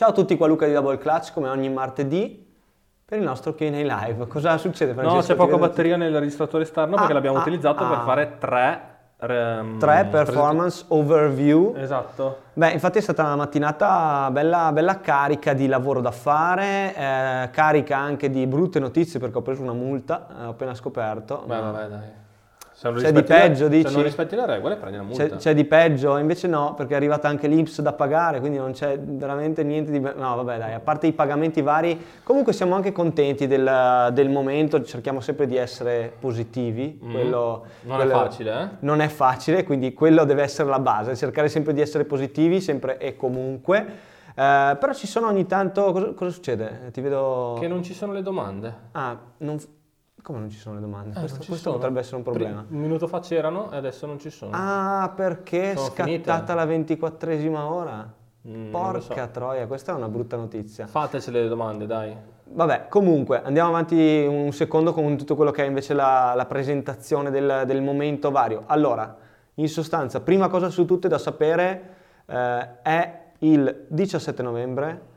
Ciao 0.00 0.08
a 0.08 0.12
tutti, 0.12 0.34
qua 0.38 0.46
Luca 0.46 0.64
di 0.64 0.72
Double 0.72 0.96
Clutch, 0.96 1.30
come 1.34 1.50
ogni 1.50 1.68
martedì, 1.68 2.50
per 3.04 3.18
il 3.18 3.22
nostro 3.22 3.52
Q&A 3.54 3.68
live. 3.68 4.26
Cosa 4.28 4.56
succede, 4.56 4.94
Francesco? 4.94 5.16
No, 5.16 5.20
c'è 5.20 5.34
poca 5.34 5.58
batteria 5.58 5.98
nel 5.98 6.18
registratore 6.18 6.62
esterno 6.62 6.94
Ah, 6.94 7.00
perché 7.00 7.12
l'abbiamo 7.12 7.36
ah, 7.36 7.40
utilizzato 7.42 7.86
per 7.86 7.98
ah. 7.98 8.00
fare 8.04 8.36
tre... 8.38 8.80
ehm, 9.18 9.78
Tre 9.78 10.06
performance 10.10 10.86
overview. 10.88 11.72
present- 11.72 11.84
Esatto. 11.84 12.38
Beh, 12.54 12.70
infatti 12.70 12.96
è 12.96 13.02
stata 13.02 13.24
una 13.24 13.36
mattinata 13.36 14.30
bella, 14.32 14.72
bella 14.72 15.00
carica 15.00 15.52
di 15.52 15.66
lavoro 15.66 16.00
da 16.00 16.12
fare, 16.12 16.94
eh, 16.96 17.50
carica 17.50 17.98
anche 17.98 18.30
di 18.30 18.46
brutte 18.46 18.78
notizie 18.78 19.20
perché 19.20 19.36
ho 19.36 19.42
preso 19.42 19.60
una 19.60 19.74
multa, 19.74 20.28
eh, 20.30 20.44
ho 20.46 20.48
appena 20.48 20.74
scoperto. 20.74 21.42
Beh, 21.44 21.60
vabbè, 21.60 21.86
dai. 21.88 22.08
Se 22.80 22.88
non 22.88 22.98
C'è 22.98 23.12
di 23.12 23.22
peggio, 23.22 23.68
dici? 23.68 23.88
Se 23.88 23.94
non 23.94 24.02
rispetti 24.04 24.34
le 24.36 24.46
regole 24.46 24.76
prendi 24.76 24.96
una 24.96 25.06
multa. 25.06 25.26
C'è, 25.28 25.36
c'è 25.36 25.54
di 25.54 25.66
peggio, 25.66 26.16
invece 26.16 26.48
no, 26.48 26.72
perché 26.72 26.94
è 26.94 26.96
arrivata 26.96 27.28
anche 27.28 27.46
l'Inps 27.46 27.82
da 27.82 27.92
pagare, 27.92 28.40
quindi 28.40 28.56
non 28.56 28.72
c'è 28.72 28.98
veramente 28.98 29.62
niente 29.62 29.90
di... 29.90 30.00
No, 30.00 30.12
vabbè 30.36 30.56
dai, 30.56 30.72
a 30.72 30.80
parte 30.80 31.06
i 31.06 31.12
pagamenti 31.12 31.60
vari, 31.60 32.02
comunque 32.22 32.54
siamo 32.54 32.74
anche 32.74 32.90
contenti 32.90 33.46
del, 33.46 34.08
del 34.14 34.30
momento, 34.30 34.82
cerchiamo 34.82 35.20
sempre 35.20 35.46
di 35.46 35.56
essere 35.58 36.10
positivi. 36.18 36.98
Mm. 37.04 37.12
quello- 37.12 37.64
Non 37.82 37.96
quello- 37.96 38.12
è 38.12 38.16
facile, 38.16 38.62
eh? 38.62 38.68
Non 38.78 39.00
è 39.02 39.08
facile, 39.08 39.62
quindi 39.64 39.92
quello 39.92 40.24
deve 40.24 40.40
essere 40.40 40.70
la 40.70 40.80
base, 40.80 41.14
cercare 41.16 41.50
sempre 41.50 41.74
di 41.74 41.82
essere 41.82 42.06
positivi, 42.06 42.62
sempre 42.62 42.96
e 42.96 43.14
comunque. 43.14 43.78
Eh, 44.34 44.76
però 44.80 44.94
ci 44.94 45.06
sono 45.06 45.26
ogni 45.26 45.44
tanto... 45.44 45.92
Cosa, 45.92 46.12
cosa 46.14 46.30
succede? 46.30 46.88
Ti 46.94 47.00
vedo... 47.02 47.58
Che 47.60 47.68
non 47.68 47.82
ci 47.82 47.92
sono 47.92 48.14
le 48.14 48.22
domande. 48.22 48.74
Ah, 48.92 49.18
non... 49.36 49.58
come 50.22 50.38
non 50.38 50.50
ci 50.50 50.58
sono 50.58 50.76
le 50.76 50.80
domande? 50.80 51.16
Eh, 51.16 51.20
questo 51.20 51.38
questo 51.38 51.56
sono. 51.56 51.74
potrebbe 51.76 52.00
essere 52.00 52.16
un 52.16 52.22
problema. 52.22 52.64
Un 52.68 52.78
minuto 52.78 53.06
fa 53.06 53.20
c'erano 53.20 53.70
e 53.70 53.76
adesso 53.76 54.06
non 54.06 54.18
ci 54.18 54.30
sono. 54.30 54.52
Ah, 54.54 55.12
perché 55.14 55.72
è 55.72 55.76
scattata 55.76 56.04
finite? 56.04 56.54
la 56.54 56.64
ventiquattresima 56.64 57.70
ora? 57.70 58.12
Mm, 58.48 58.72
lo 58.72 59.00
so. 59.00 59.08
Porca 59.08 59.26
troia, 59.26 59.66
questa 59.66 59.92
è 59.92 59.94
una 59.94 60.08
brutta 60.08 60.36
notizia. 60.36 60.86
Fatecele 60.86 61.42
le 61.42 61.48
domande, 61.48 61.86
dai. 61.86 62.16
Vabbè, 62.52 62.88
comunque, 62.88 63.42
andiamo 63.42 63.68
avanti 63.68 64.26
un 64.28 64.52
secondo 64.52 64.92
con 64.92 65.16
tutto 65.16 65.36
quello 65.36 65.50
che 65.50 65.62
è 65.62 65.66
invece 65.66 65.94
la, 65.94 66.32
la 66.34 66.46
presentazione 66.46 67.30
del, 67.30 67.62
del 67.66 67.80
momento 67.80 68.30
vario. 68.30 68.64
Allora, 68.66 69.16
in 69.54 69.68
sostanza, 69.68 70.20
prima 70.20 70.48
cosa 70.48 70.70
su 70.70 70.84
tutte 70.84 71.06
da 71.06 71.18
sapere 71.18 71.94
eh, 72.26 72.82
è 72.82 73.18
il 73.40 73.86
17 73.88 74.42
novembre, 74.42 75.08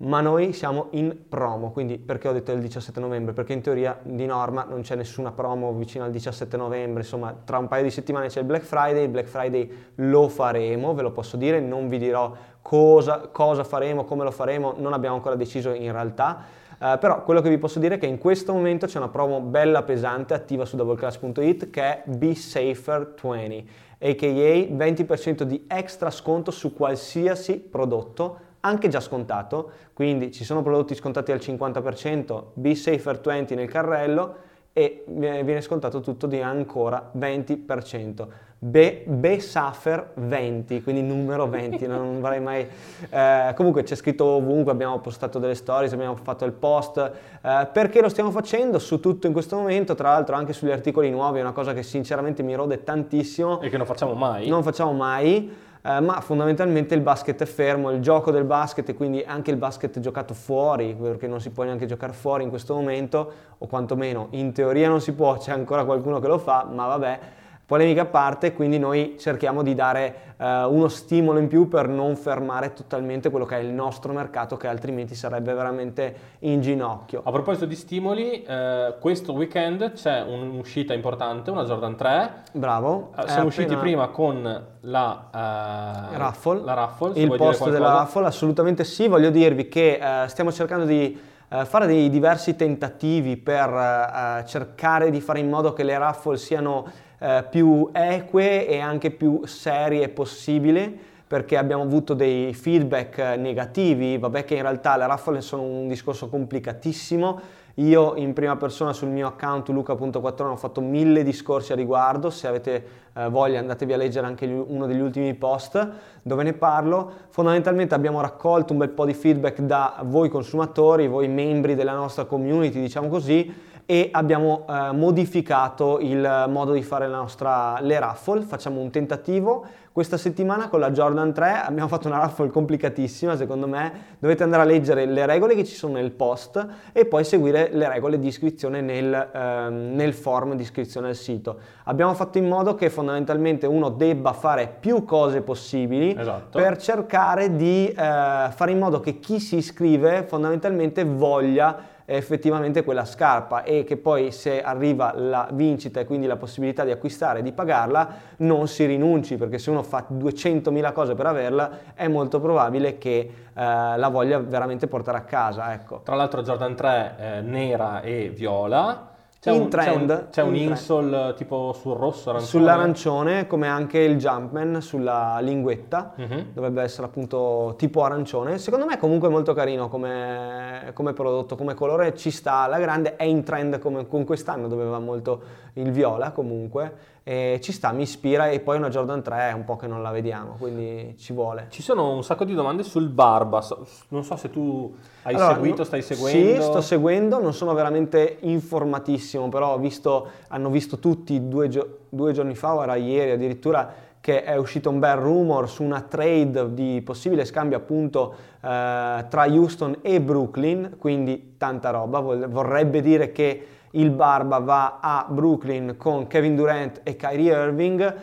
ma 0.00 0.20
noi 0.20 0.52
siamo 0.52 0.88
in 0.90 1.28
promo, 1.28 1.72
quindi 1.72 1.98
perché 1.98 2.28
ho 2.28 2.32
detto 2.32 2.52
il 2.52 2.60
17 2.60 3.00
novembre? 3.00 3.32
Perché 3.32 3.52
in 3.52 3.62
teoria 3.62 3.98
di 4.00 4.26
norma 4.26 4.64
non 4.64 4.82
c'è 4.82 4.94
nessuna 4.94 5.32
promo 5.32 5.72
vicino 5.72 6.04
al 6.04 6.12
17 6.12 6.56
novembre, 6.56 7.02
insomma 7.02 7.34
tra 7.44 7.58
un 7.58 7.66
paio 7.66 7.82
di 7.82 7.90
settimane 7.90 8.28
c'è 8.28 8.40
il 8.40 8.46
Black 8.46 8.64
Friday, 8.64 9.02
il 9.02 9.08
Black 9.08 9.26
Friday 9.26 9.68
lo 9.96 10.28
faremo, 10.28 10.94
ve 10.94 11.02
lo 11.02 11.10
posso 11.10 11.36
dire, 11.36 11.58
non 11.58 11.88
vi 11.88 11.98
dirò 11.98 12.32
cosa, 12.62 13.28
cosa 13.32 13.64
faremo, 13.64 14.04
come 14.04 14.22
lo 14.22 14.30
faremo, 14.30 14.74
non 14.76 14.92
abbiamo 14.92 15.16
ancora 15.16 15.34
deciso 15.34 15.72
in 15.72 15.90
realtà, 15.90 16.44
eh, 16.80 16.96
però 17.00 17.24
quello 17.24 17.40
che 17.40 17.48
vi 17.48 17.58
posso 17.58 17.80
dire 17.80 17.96
è 17.96 17.98
che 17.98 18.06
in 18.06 18.18
questo 18.18 18.52
momento 18.52 18.86
c'è 18.86 18.98
una 18.98 19.08
promo 19.08 19.40
bella 19.40 19.82
pesante 19.82 20.32
attiva 20.32 20.64
su 20.64 20.76
doubleclass.it 20.76 21.70
che 21.70 21.82
è 21.82 22.02
Be 22.06 22.36
Safer 22.36 23.14
20, 23.20 23.68
aka 23.98 24.26
20% 24.26 25.42
di 25.42 25.64
extra 25.66 26.10
sconto 26.10 26.52
su 26.52 26.72
qualsiasi 26.72 27.58
prodotto 27.58 28.46
anche 28.60 28.88
già 28.88 29.00
scontato, 29.00 29.70
quindi 29.92 30.32
ci 30.32 30.44
sono 30.44 30.62
prodotti 30.62 30.94
scontati 30.94 31.32
al 31.32 31.38
50%, 31.38 32.42
Be 32.54 32.74
Safer 32.74 33.20
20 33.20 33.54
nel 33.54 33.68
carrello 33.68 34.46
e 34.72 35.04
viene 35.06 35.60
scontato 35.60 36.00
tutto 36.00 36.26
di 36.26 36.40
ancora 36.40 37.10
20%. 37.16 38.26
Be, 38.60 39.04
Be 39.06 39.38
Safer 39.38 40.10
20, 40.14 40.82
quindi 40.82 41.02
numero 41.02 41.48
20, 41.48 41.86
non 41.86 42.20
vorrei 42.20 42.40
mai... 42.40 42.66
eh, 43.08 43.52
comunque 43.54 43.84
c'è 43.84 43.94
scritto 43.94 44.24
ovunque, 44.24 44.72
abbiamo 44.72 44.98
postato 44.98 45.38
delle 45.38 45.54
stories, 45.54 45.92
abbiamo 45.92 46.16
fatto 46.16 46.44
il 46.44 46.50
post, 46.50 46.98
eh, 47.40 47.68
perché 47.72 48.00
lo 48.00 48.08
stiamo 48.08 48.32
facendo 48.32 48.80
su 48.80 48.98
tutto 48.98 49.28
in 49.28 49.32
questo 49.32 49.56
momento, 49.56 49.94
tra 49.94 50.10
l'altro 50.10 50.34
anche 50.34 50.52
sugli 50.52 50.72
articoli 50.72 51.08
nuovi, 51.08 51.38
è 51.38 51.42
una 51.42 51.52
cosa 51.52 51.72
che 51.72 51.84
sinceramente 51.84 52.42
mi 52.42 52.54
rode 52.56 52.82
tantissimo. 52.82 53.60
E 53.60 53.68
che 53.68 53.76
non 53.76 53.86
facciamo 53.86 54.14
mai. 54.14 54.48
Non 54.48 54.64
facciamo 54.64 54.92
mai, 54.92 55.48
eh, 55.82 56.00
ma 56.00 56.20
fondamentalmente 56.20 56.94
il 56.94 57.00
basket 57.00 57.42
è 57.42 57.46
fermo, 57.46 57.90
il 57.90 58.00
gioco 58.00 58.30
del 58.30 58.44
basket 58.44 58.88
e 58.88 58.94
quindi 58.94 59.22
anche 59.26 59.50
il 59.50 59.56
basket 59.56 59.98
giocato 60.00 60.34
fuori, 60.34 60.94
perché 60.94 61.26
non 61.26 61.40
si 61.40 61.50
può 61.50 61.64
neanche 61.64 61.86
giocare 61.86 62.12
fuori 62.12 62.44
in 62.44 62.50
questo 62.50 62.74
momento, 62.74 63.32
o 63.58 63.66
quantomeno 63.66 64.28
in 64.30 64.52
teoria 64.52 64.88
non 64.88 65.00
si 65.00 65.12
può, 65.12 65.36
c'è 65.36 65.52
ancora 65.52 65.84
qualcuno 65.84 66.20
che 66.20 66.26
lo 66.28 66.38
fa, 66.38 66.66
ma 66.70 66.86
vabbè. 66.86 67.20
Polemica 67.68 68.00
a 68.00 68.06
parte, 68.06 68.54
quindi 68.54 68.78
noi 68.78 69.16
cerchiamo 69.18 69.62
di 69.62 69.74
dare 69.74 70.34
eh, 70.38 70.64
uno 70.64 70.88
stimolo 70.88 71.38
in 71.38 71.48
più 71.48 71.68
per 71.68 71.86
non 71.86 72.16
fermare 72.16 72.72
totalmente 72.72 73.28
quello 73.28 73.44
che 73.44 73.58
è 73.58 73.60
il 73.60 73.74
nostro 73.74 74.14
mercato, 74.14 74.56
che 74.56 74.66
altrimenti 74.66 75.14
sarebbe 75.14 75.52
veramente 75.52 76.14
in 76.38 76.62
ginocchio. 76.62 77.20
A 77.22 77.30
proposito 77.30 77.66
di 77.66 77.74
stimoli, 77.74 78.42
eh, 78.42 78.94
questo 78.98 79.34
weekend 79.34 79.92
c'è 79.92 80.22
un'uscita 80.22 80.94
importante, 80.94 81.50
una 81.50 81.64
Jordan 81.64 81.94
3. 81.94 82.30
Bravo. 82.52 83.12
Eh, 83.18 83.28
siamo 83.28 83.48
usciti 83.48 83.76
prima 83.76 84.08
con 84.08 84.66
la, 84.80 85.28
eh, 85.30 86.16
raffle, 86.16 86.60
la 86.62 86.72
raffle, 86.72 87.20
il 87.20 87.26
vuoi 87.26 87.36
dire 87.36 87.50
post 87.50 87.68
della 87.68 87.92
raffle, 87.92 88.24
assolutamente 88.24 88.82
sì, 88.82 89.08
voglio 89.08 89.28
dirvi 89.28 89.68
che 89.68 90.00
eh, 90.00 90.28
stiamo 90.28 90.50
cercando 90.50 90.86
di 90.86 91.20
eh, 91.50 91.64
fare 91.66 91.86
dei 91.86 92.08
diversi 92.08 92.56
tentativi 92.56 93.36
per 93.36 94.42
cercare 94.46 95.10
di 95.10 95.20
fare 95.20 95.40
in 95.40 95.50
modo 95.50 95.74
che 95.74 95.82
le 95.82 95.98
raffle 95.98 96.38
siano 96.38 97.06
eh, 97.18 97.44
più 97.50 97.88
eque 97.92 98.66
e 98.66 98.78
anche 98.78 99.10
più 99.10 99.44
serie 99.44 100.08
possibile 100.08 101.06
perché 101.28 101.58
abbiamo 101.58 101.82
avuto 101.82 102.14
dei 102.14 102.54
feedback 102.54 103.18
negativi, 103.36 104.16
vabbè 104.16 104.44
che 104.44 104.54
in 104.54 104.62
realtà 104.62 104.96
le 104.96 105.06
raffle 105.06 105.42
sono 105.42 105.62
un 105.62 105.86
discorso 105.86 106.28
complicatissimo, 106.28 107.40
io 107.74 108.14
in 108.16 108.32
prima 108.32 108.56
persona 108.56 108.92
sul 108.92 109.08
mio 109.08 109.28
account 109.28 109.68
luca.4 109.68 110.42
ho 110.42 110.56
fatto 110.56 110.80
mille 110.80 111.22
discorsi 111.22 111.72
a 111.72 111.76
riguardo, 111.76 112.30
se 112.30 112.48
avete 112.48 112.84
eh, 113.14 113.28
voglia 113.28 113.60
andatevi 113.60 113.92
a 113.92 113.96
leggere 113.96 114.26
anche 114.26 114.48
gli- 114.48 114.64
uno 114.66 114.86
degli 114.86 115.00
ultimi 115.00 115.32
post 115.34 115.88
dove 116.22 116.42
ne 116.42 116.54
parlo. 116.54 117.10
Fondamentalmente 117.28 117.94
abbiamo 117.94 118.20
raccolto 118.20 118.72
un 118.72 118.80
bel 118.80 118.88
po' 118.88 119.04
di 119.04 119.14
feedback 119.14 119.60
da 119.60 120.00
voi 120.04 120.28
consumatori, 120.28 121.06
voi 121.06 121.28
membri 121.28 121.76
della 121.76 121.94
nostra 121.94 122.24
community, 122.24 122.80
diciamo 122.80 123.08
così, 123.08 123.52
e 123.90 124.10
abbiamo 124.12 124.66
eh, 124.68 124.92
modificato 124.92 125.98
il 125.98 126.44
modo 126.50 126.72
di 126.72 126.82
fare 126.82 127.08
la 127.08 127.16
nostra, 127.16 127.78
le 127.80 127.98
raffle. 127.98 128.42
Facciamo 128.42 128.82
un 128.82 128.90
tentativo. 128.90 129.64
Questa 129.92 130.18
settimana 130.18 130.68
con 130.68 130.78
la 130.78 130.90
Jordan 130.90 131.32
3 131.32 131.62
abbiamo 131.64 131.88
fatto 131.88 132.06
una 132.06 132.18
raffle 132.18 132.50
complicatissima, 132.50 133.34
secondo 133.34 133.66
me. 133.66 134.16
Dovete 134.18 134.42
andare 134.42 134.64
a 134.64 134.66
leggere 134.66 135.06
le 135.06 135.24
regole 135.24 135.54
che 135.54 135.64
ci 135.64 135.74
sono 135.74 135.94
nel 135.94 136.10
post 136.10 136.64
e 136.92 137.06
poi 137.06 137.24
seguire 137.24 137.70
le 137.72 137.88
regole 137.88 138.18
di 138.18 138.26
iscrizione 138.26 138.82
nel, 138.82 139.30
ehm, 139.32 139.94
nel 139.94 140.12
form 140.12 140.52
di 140.52 140.62
iscrizione 140.62 141.08
al 141.08 141.16
sito. 141.16 141.58
Abbiamo 141.84 142.12
fatto 142.12 142.36
in 142.36 142.46
modo 142.46 142.74
che 142.74 142.90
fondamentalmente 142.90 143.66
uno 143.66 143.88
debba 143.88 144.34
fare 144.34 144.70
più 144.78 145.04
cose 145.04 145.40
possibili 145.40 146.14
Esatto. 146.14 146.58
per 146.58 146.76
cercare 146.76 147.56
di 147.56 147.88
eh, 147.88 147.94
fare 147.94 148.70
in 148.70 148.78
modo 148.78 149.00
che 149.00 149.18
chi 149.18 149.40
si 149.40 149.56
iscrive 149.56 150.24
fondamentalmente 150.24 151.04
voglia 151.04 151.96
effettivamente 152.10 152.84
quella 152.84 153.04
scarpa 153.04 153.64
e 153.64 153.84
che 153.84 153.98
poi 153.98 154.32
se 154.32 154.62
arriva 154.62 155.12
la 155.14 155.46
vincita 155.52 156.00
e 156.00 156.06
quindi 156.06 156.26
la 156.26 156.36
possibilità 156.36 156.82
di 156.82 156.90
acquistare 156.90 157.40
e 157.40 157.42
di 157.42 157.52
pagarla 157.52 158.14
non 158.38 158.66
si 158.66 158.86
rinunci 158.86 159.36
perché 159.36 159.58
se 159.58 159.68
uno 159.68 159.82
fa 159.82 160.06
200.000 160.10 160.92
cose 160.94 161.14
per 161.14 161.26
averla 161.26 161.70
è 161.92 162.08
molto 162.08 162.40
probabile 162.40 162.96
che 162.96 163.18
eh, 163.18 163.30
la 163.52 164.08
voglia 164.08 164.38
veramente 164.38 164.86
portare 164.86 165.18
a 165.18 165.22
casa 165.22 165.74
ecco. 165.74 166.00
Tra 166.02 166.14
l'altro 166.14 166.42
Jordan 166.42 166.74
3 166.74 167.14
eh, 167.18 167.40
nera 167.42 168.00
e 168.00 168.30
viola. 168.30 169.16
C'è 169.40 169.52
In 169.52 169.60
un, 169.60 169.68
trend, 169.68 170.08
C'è 170.08 170.14
un, 170.14 170.26
c'è 170.30 170.42
un 170.42 170.48
in 170.48 170.54
trend. 170.56 170.70
insole 170.70 171.34
tipo 171.34 171.72
sul 171.72 171.94
rosso, 171.96 172.30
arancione. 172.30 172.50
sull'arancione 172.50 173.46
come 173.46 173.68
anche 173.68 174.00
il 174.00 174.16
Jumpman 174.16 174.80
sulla 174.82 175.38
linguetta 175.40 176.12
Mhm. 176.16 176.46
dovrebbe 176.54 176.82
essere 176.82 177.06
appunto 177.06 177.74
tipo 177.78 178.02
arancione. 178.02 178.58
Secondo 178.58 178.84
me 178.84 178.94
è 178.94 178.98
comunque 178.98 179.28
molto 179.28 179.52
carino 179.54 179.88
come, 179.88 180.90
come 180.92 181.12
prodotto, 181.12 181.54
come 181.54 181.74
colore 181.74 182.16
ci 182.16 182.32
sta 182.32 182.54
alla 182.62 182.80
grande, 182.80 183.14
è 183.14 183.22
in 183.22 183.44
trend 183.44 183.78
come 183.78 184.08
con 184.08 184.24
quest'anno 184.24 184.66
dove 184.66 184.84
va 184.86 184.98
molto 184.98 185.40
il 185.74 185.92
viola 185.92 186.32
comunque 186.32 186.92
e 187.28 187.60
ci 187.60 187.72
sta, 187.72 187.92
mi 187.92 188.04
ispira 188.04 188.48
e 188.48 188.58
poi 188.60 188.78
una 188.78 188.88
Jordan 188.88 189.20
3 189.20 189.50
è 189.50 189.52
un 189.52 189.66
po' 189.66 189.76
che 189.76 189.86
non 189.86 190.00
la 190.00 190.10
vediamo, 190.10 190.56
quindi 190.58 191.14
ci 191.18 191.34
vuole. 191.34 191.66
Ci 191.68 191.82
sono 191.82 192.14
un 192.14 192.24
sacco 192.24 192.44
di 192.44 192.54
domande 192.54 192.82
sul 192.82 193.10
barba. 193.10 193.62
Non 194.08 194.24
so 194.24 194.36
se 194.36 194.48
tu 194.48 194.94
hai 195.24 195.34
Allora, 195.34 195.52
seguito, 195.52 195.76
no- 195.76 195.84
stai 195.84 196.00
seguendo. 196.00 196.54
Sì, 196.54 196.62
sto 196.62 196.80
seguendo, 196.80 197.38
non 197.38 197.52
sono 197.52 197.74
veramente 197.74 198.38
informatissimo, 198.40 199.50
però 199.50 199.74
ho 199.74 199.78
visto, 199.78 200.26
hanno 200.48 200.70
visto 200.70 200.98
tutti 201.00 201.48
due, 201.48 201.68
gio- 201.68 201.98
due 202.08 202.32
giorni 202.32 202.54
fa, 202.54 202.74
o 202.74 202.82
era 202.82 202.94
ieri 202.94 203.32
addirittura, 203.32 203.92
che 204.22 204.42
è 204.42 204.56
uscito 204.56 204.88
un 204.88 204.98
bel 204.98 205.16
rumor 205.16 205.68
su 205.68 205.82
una 205.82 206.00
trade 206.00 206.72
di 206.72 207.02
possibile 207.04 207.44
scambio 207.44 207.76
appunto 207.76 208.32
eh, 208.62 209.26
tra 209.28 209.44
Houston 209.46 209.98
e 210.00 210.18
Brooklyn, 210.22 210.96
quindi 210.98 211.56
tanta 211.58 211.90
roba, 211.90 212.20
vorrebbe 212.20 213.02
dire 213.02 213.32
che 213.32 213.66
il 213.92 214.10
Barba 214.10 214.58
va 214.58 214.98
a 215.00 215.26
Brooklyn 215.28 215.96
con 215.96 216.26
Kevin 216.26 216.56
Durant 216.56 217.00
e 217.02 217.16
Kyrie 217.16 217.52
Irving. 217.52 218.14